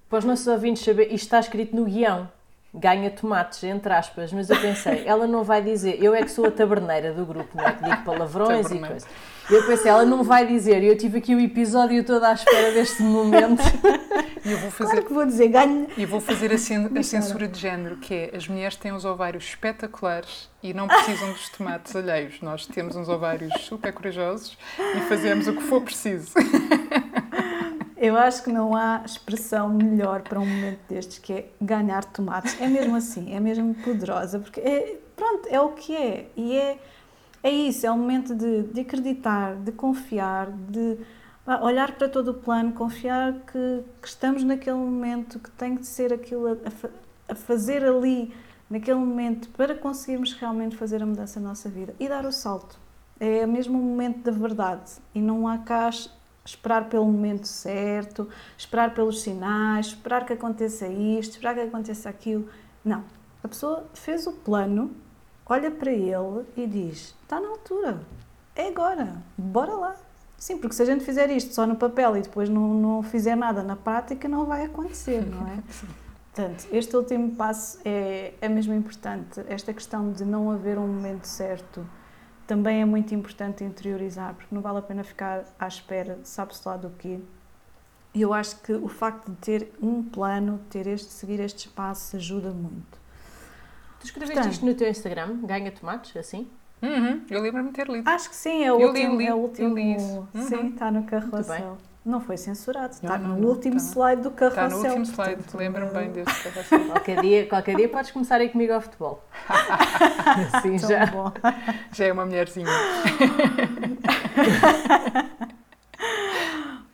[0.06, 2.30] para os nossos ouvintes saber, isto está escrito no guião.
[2.72, 6.46] Ganha tomates, entre aspas, mas eu pensei, ela não vai dizer, eu é que sou
[6.46, 7.72] a taberneira do grupo, não é?
[7.72, 9.06] Que digo palavrões e coisas.
[9.50, 12.72] Eu pensei, ela não vai dizer, e eu tive aqui o episódio todo à espera
[12.72, 13.62] deste momento.
[14.42, 15.86] E eu vou fazer, Claro que vou dizer, ganho.
[15.98, 19.04] e vou fazer a, cen- a censura de género, que é as mulheres têm os
[19.04, 22.40] ovários espetaculares e não precisam dos tomates alheios.
[22.40, 24.56] Nós temos uns ovários super corajosos
[24.96, 26.32] e fazemos o que for preciso.
[28.02, 32.58] Eu acho que não há expressão melhor para um momento destes que é ganhar tomates.
[32.58, 36.30] É mesmo assim, é mesmo poderosa, porque é, pronto, é o que é.
[36.34, 36.78] E é,
[37.42, 40.96] é isso, é o momento de, de acreditar, de confiar, de
[41.62, 46.10] olhar para todo o plano, confiar que, que estamos naquele momento, que tem que ser
[46.10, 46.90] aquilo a, a fa-
[47.28, 48.32] a fazer ali,
[48.70, 52.78] naquele momento, para conseguirmos realmente fazer a mudança na nossa vida e dar o salto.
[53.18, 55.90] É mesmo o momento da verdade e não há cá
[56.50, 62.48] esperar pelo momento certo, esperar pelos sinais, esperar que aconteça isto, esperar que aconteça aquilo.
[62.84, 63.04] Não.
[63.42, 64.90] A pessoa fez o plano,
[65.46, 68.00] olha para ele e diz: está na altura,
[68.54, 69.96] é agora, bora lá.
[70.36, 73.36] Sim, porque se a gente fizer isto só no papel e depois não, não fizer
[73.36, 75.62] nada na prática, não vai acontecer, não é?
[76.32, 79.42] Portanto, este último passo é, é mesmo importante.
[79.48, 81.84] Esta questão de não haver um momento certo
[82.50, 86.76] também é muito importante interiorizar, porque não vale a pena ficar à espera, sabe-se lá
[86.76, 87.20] do quê.
[88.12, 92.12] E eu acho que o facto de ter um plano, ter este, seguir estes passos,
[92.16, 92.98] ajuda muito.
[94.00, 96.48] Tu escreveste Portanto- isto no teu Instagram, ganha tomates, assim?
[96.82, 98.08] Uhum, eu lembro-me de ter lido.
[98.10, 99.16] Acho que sim, é o Eu li, último.
[99.20, 100.28] li, é o eu último li isso.
[100.34, 100.42] Uhum.
[100.48, 101.08] Sim, está no bem.
[101.08, 101.78] carrossel.
[102.02, 103.90] Não foi censurado, está Não, no não, último está.
[103.90, 104.78] slide do Está carrossel.
[104.80, 106.84] no último slide, portanto, lembro-me bem é desse carrossel.
[106.86, 109.22] Qualquer dia, qualquer dia podes começar aí comigo ao futebol.
[110.54, 111.06] Assim tão já.
[111.06, 111.30] bom.
[111.92, 112.66] Já é uma mulherzinha.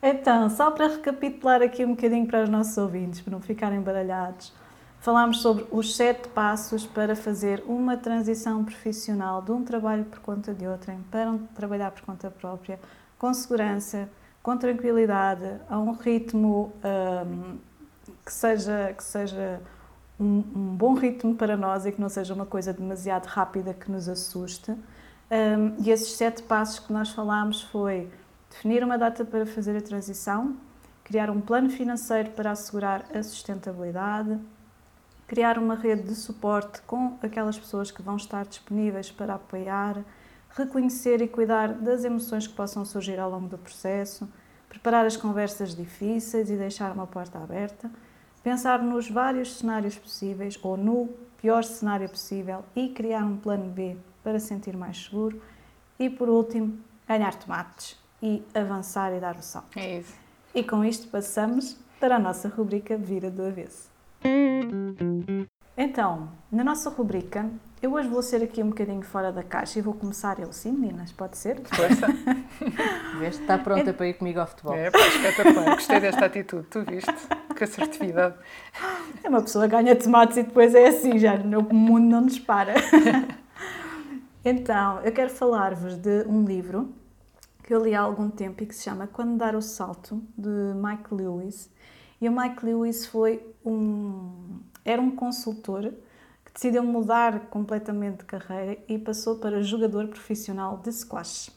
[0.01, 4.53] Então, só para recapitular aqui um bocadinho para os nossos ouvintes, para não ficarem baralhados,
[4.99, 10.53] falámos sobre os sete passos para fazer uma transição profissional de um trabalho por conta
[10.53, 12.79] de outrem para um trabalhar por conta própria,
[13.17, 14.07] com segurança,
[14.47, 17.57] com tranquilidade, a um ritmo hum,
[18.25, 19.59] que seja, que seja
[20.17, 23.91] um, um bom ritmo para nós e que não seja uma coisa demasiado rápida que
[23.91, 24.71] nos assuste.
[24.71, 28.09] Hum, e esses sete passos que nós falámos foi
[28.49, 30.55] definir uma data para fazer a transição,
[31.03, 34.39] criar um plano financeiro para assegurar a sustentabilidade,
[35.27, 40.05] criar uma rede de suporte com aquelas pessoas que vão estar disponíveis para apoiar,
[40.55, 44.27] reconhecer e cuidar das emoções que possam surgir ao longo do processo,
[44.67, 47.89] preparar as conversas difíceis e deixar uma porta aberta,
[48.43, 51.09] pensar nos vários cenários possíveis ou no
[51.41, 55.41] pior cenário possível e criar um plano B para sentir mais seguro
[55.99, 56.77] e, por último,
[57.07, 59.77] ganhar tomates e avançar e dar o salto.
[59.77, 60.13] É isso.
[60.53, 63.89] E com isto passamos para a nossa rubrica Vira do Avesso.
[65.77, 67.49] Então, na nossa rubrica,
[67.81, 70.71] eu hoje vou ser aqui um bocadinho fora da caixa e vou começar eu sim,
[70.71, 71.61] meninas, pode ser?
[71.61, 72.07] Força.
[73.29, 74.73] Está pronta para ir comigo ao futebol.
[74.73, 75.75] É, pá, espetacular.
[75.75, 76.67] Gostei desta atitude.
[76.69, 77.13] Tu viste?
[77.55, 78.35] Que assertividade.
[79.23, 82.73] É uma pessoa ganha tomates e depois é assim, já o mundo não nos para.
[84.43, 86.93] então, eu quero falar-vos de um livro
[87.63, 90.49] que eu li há algum tempo e que se chama Quando Dar o Salto, de
[90.75, 91.69] Mike Lewis.
[92.19, 95.93] E o Mike Lewis foi um, era um consultor
[96.57, 101.51] decidiu mudar completamente de carreira e passou para jogador profissional de squash.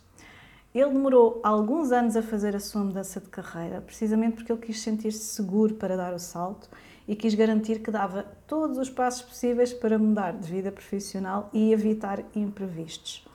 [0.74, 4.78] Ele demorou alguns anos a fazer a sua mudança de carreira, precisamente porque ele quis
[4.78, 6.68] sentir-se seguro para dar o salto
[7.08, 11.72] e quis garantir que dava todos os passos possíveis para mudar de vida profissional e
[11.72, 13.26] evitar imprevistos.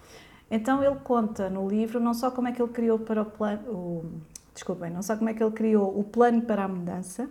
[0.51, 4.21] Então ele conta no livro não só como é que ele criou para o plano,
[4.53, 7.27] desculpem, não só como é que ele criou o plano para a mudança,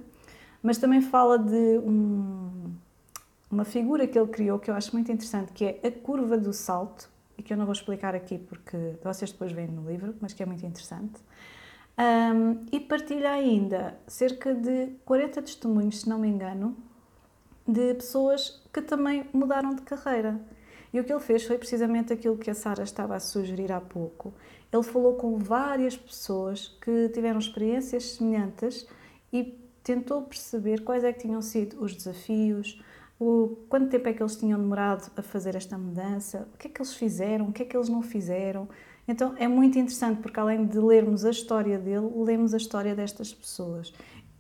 [0.60, 2.74] mas também fala de um,
[3.54, 6.52] uma figura que ele criou que eu acho muito interessante, que é a curva do
[6.52, 10.32] salto, e que eu não vou explicar aqui porque vocês depois veem no livro, mas
[10.32, 11.20] que é muito interessante.
[11.96, 16.76] Um, e partilha ainda cerca de 40 testemunhos, se não me engano,
[17.66, 20.40] de pessoas que também mudaram de carreira.
[20.92, 23.80] E o que ele fez foi precisamente aquilo que a Sara estava a sugerir há
[23.80, 24.34] pouco.
[24.72, 28.86] Ele falou com várias pessoas que tiveram experiências semelhantes
[29.32, 32.80] e tentou perceber quais é que tinham sido os desafios,
[33.26, 36.70] o, quanto tempo é que eles tinham demorado a fazer esta mudança, o que é
[36.70, 38.68] que eles fizeram, o que é que eles não fizeram.
[39.06, 43.32] Então é muito interessante porque além de lermos a história dele, lemos a história destas
[43.32, 43.92] pessoas.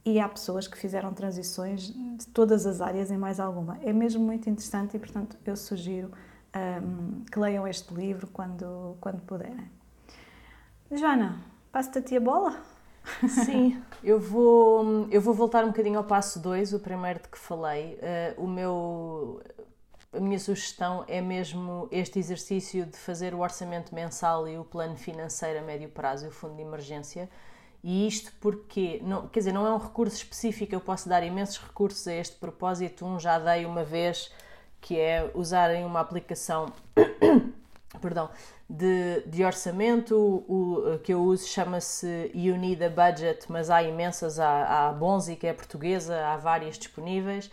[0.04, 3.78] E há pessoas que fizeram transições de todas as áreas em mais alguma.
[3.82, 6.10] É mesmo muito interessante e, portanto, eu sugiro
[6.54, 9.70] um, que leiam este livro quando, quando puderem.
[10.90, 11.40] Joana,
[11.72, 12.73] passo-te a ti a bola?
[13.28, 17.38] Sim, eu vou, eu vou voltar um bocadinho ao passo 2, o primeiro de que
[17.38, 17.98] falei.
[18.38, 19.42] Uh, o meu,
[20.12, 24.96] a minha sugestão é mesmo este exercício de fazer o orçamento mensal e o plano
[24.96, 27.28] financeiro a médio prazo e o fundo de emergência.
[27.82, 31.58] E isto porque, não, quer dizer, não é um recurso específico, eu posso dar imensos
[31.58, 33.04] recursos a este propósito.
[33.04, 34.32] Um já dei uma vez,
[34.80, 36.72] que é usarem uma aplicação
[38.00, 38.30] perdão,
[38.68, 44.40] de, de orçamento, o, que eu uso chama-se You Need a Budget, mas há imensas,
[44.40, 47.50] há, há Bonzi, que é portuguesa, há várias disponíveis.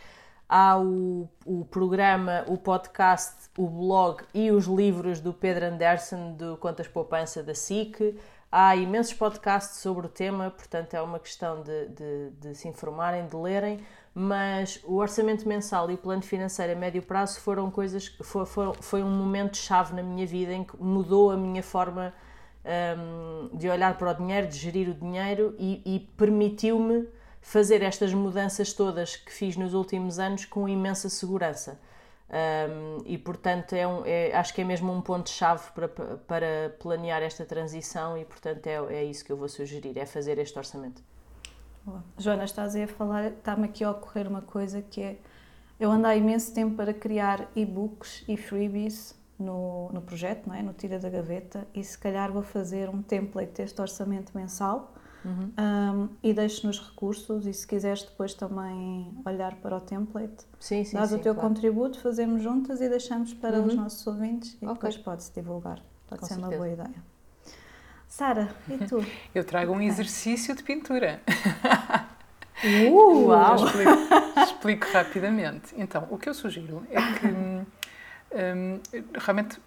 [0.48, 6.58] Há o, o programa, o podcast, o blog e os livros do Pedro Anderson do
[6.58, 8.20] Contas Poupança da SIC.
[8.52, 13.26] Há imensos podcasts sobre o tema, portanto é uma questão de, de, de se informarem,
[13.28, 13.80] de lerem
[14.14, 18.74] mas o orçamento mensal e o plano financeiro a médio prazo foram coisas foi, foi,
[18.82, 22.14] foi um momento chave na minha vida em que mudou a minha forma
[22.66, 27.08] um, de olhar para o dinheiro, de gerir o dinheiro e, e permitiu-me
[27.42, 31.80] fazer estas mudanças todas que fiz nos últimos anos com imensa segurança.
[32.30, 36.76] Um, e portanto é, um, é acho que é mesmo um ponto chave para, para
[36.80, 40.58] planear esta transição e portanto é, é isso que eu vou sugerir, é fazer este
[40.58, 41.04] orçamento.
[42.18, 45.18] Joana, estás aí a falar, está-me aqui a ocorrer uma coisa que é,
[45.80, 50.62] eu ando há imenso tempo para criar e-books e freebies no, no projeto, não é?
[50.62, 54.94] no Tira da Gaveta, e se calhar vou fazer um template deste orçamento mensal
[55.26, 55.52] uhum.
[55.58, 60.84] um, e deixo nos recursos e se quiseres depois também olhar para o template, sim,
[60.84, 61.50] sim, dás sim, o teu claro.
[61.50, 63.68] contributo, fazemos juntas e deixamos para uhum.
[63.68, 64.74] os nossos ouvintes e okay.
[64.74, 65.82] depois pode-se divulgar.
[66.08, 66.56] Pode Com ser certeza.
[66.56, 67.11] uma boa ideia.
[68.12, 69.06] Sara, e tu?
[69.34, 71.22] Eu trago um exercício de pintura.
[72.62, 73.56] Uh, uau!
[73.56, 73.92] Explico,
[74.44, 75.74] explico, rapidamente.
[75.78, 78.80] Então, o que eu sugiro é que um,
[79.18, 79.62] realmente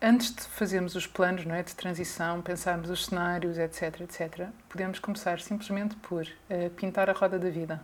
[0.00, 4.98] antes de fazermos os planos não é, de transição, pensarmos os cenários, etc, etc, podemos
[4.98, 7.80] começar simplesmente por uh, pintar a roda da vida.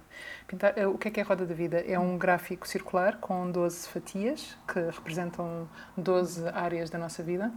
[0.46, 1.82] Pintar, uh, o que é que é a roda da vida?
[1.88, 7.50] É um gráfico circular com 12 fatias que representam 12 áreas da nossa vida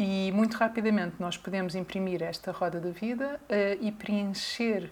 [0.00, 4.90] e muito rapidamente nós podemos imprimir esta roda da vida uh, e preencher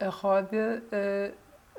[0.00, 0.82] a roda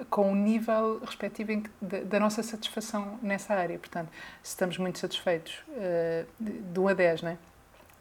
[0.10, 3.78] com o nível respectivo da, nossa satisfação nessa área.
[3.80, 4.10] Portanto,
[4.44, 7.38] se estamos muito satisfeitos, uh, de 1 a 10, né?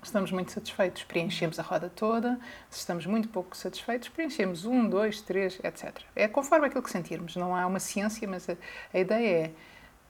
[0.02, 2.38] Se estamos muito satisfeitos, preenchemos a roda toda.
[2.70, 6.00] Se estamos muito pouco satisfeitos, preenchemos 1, 2, 3, etc.
[6.14, 7.34] É conforme aquilo que sentirmos.
[7.34, 8.56] Não há uma ciência, mas a,
[8.92, 9.52] a ideia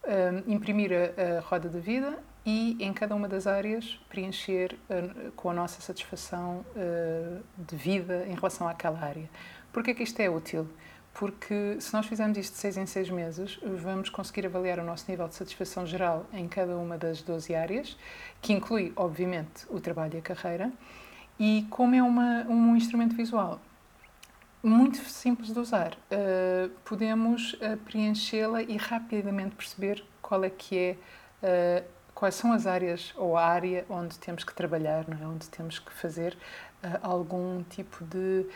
[0.04, 4.78] é uh, imprimir a, a, roda da vida e, em cada uma das áreas, preencher
[4.88, 6.64] uh, com a nossa satisfação
[7.58, 9.28] de vida em relação àquela área.
[9.72, 10.68] Porquê que isto é útil?
[11.18, 15.10] porque se nós fizermos isto de seis em seis meses, vamos conseguir avaliar o nosso
[15.10, 17.96] nível de satisfação geral em cada uma das 12 áreas,
[18.42, 20.70] que inclui, obviamente, o trabalho e a carreira,
[21.38, 23.58] e como é uma, um instrumento visual
[24.62, 30.96] muito simples de usar, uh, podemos uh, preenchê-la e rapidamente perceber qual é que é,
[31.82, 31.84] uh,
[32.16, 35.26] quais são as áreas ou a área onde temos que trabalhar, não é?
[35.26, 36.36] onde temos que fazer
[37.02, 38.46] algum tipo de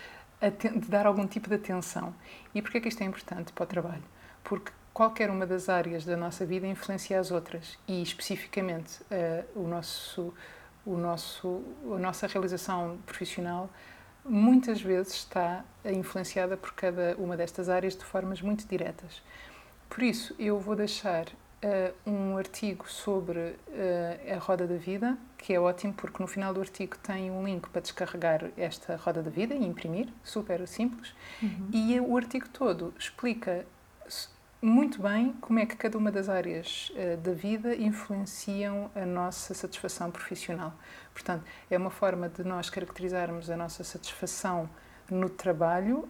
[0.49, 2.15] de dar algum tipo de atenção.
[2.55, 4.03] E porquê é que isto é importante para o trabalho?
[4.43, 9.69] Porque qualquer uma das áreas da nossa vida influencia as outras e especificamente uh, o
[9.69, 10.33] nosso
[10.87, 11.63] o nosso
[11.95, 13.69] a nossa realização profissional
[14.25, 19.23] muitas vezes está influenciada por cada uma destas áreas de formas muito diretas.
[19.89, 21.27] Por isso, eu vou deixar
[21.65, 26.53] uh, um artigo sobre uh, a roda da vida, que é ótimo porque no final
[26.53, 31.15] do artigo tem um link para descarregar esta roda da vida e imprimir, super simples.
[31.43, 31.69] Uhum.
[31.73, 33.65] E o artigo todo explica
[34.63, 39.55] muito bem como é que cada uma das áreas uh, da vida influenciam a nossa
[39.55, 40.73] satisfação profissional.
[41.13, 44.69] Portanto, é uma forma de nós caracterizarmos a nossa satisfação
[45.11, 46.09] no trabalho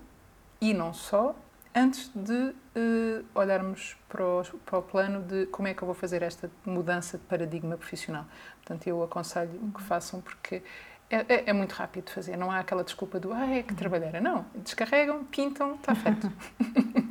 [0.60, 1.34] e não só,
[1.74, 5.94] antes de uh, olharmos para o, para o, plano de como é que eu vou
[5.94, 8.24] fazer esta mudança de paradigma profissional.
[8.56, 10.62] Portanto, eu aconselho que façam porque
[11.08, 13.74] é, é, é, muito rápido de fazer, não há aquela desculpa do ah, é que
[13.74, 14.20] trabalheira.
[14.20, 16.30] Não, descarregam, pintam, está feito.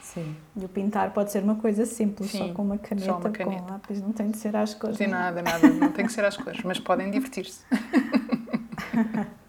[0.00, 3.30] Sim, e o pintar pode ser uma coisa simples, Sim, só com uma caneta, uma
[3.30, 3.62] caneta.
[3.62, 4.98] com lápis, não tem de ser às cores.
[4.98, 7.64] Não tem nada, nada, não tem que ser às cores, mas podem divertir-se.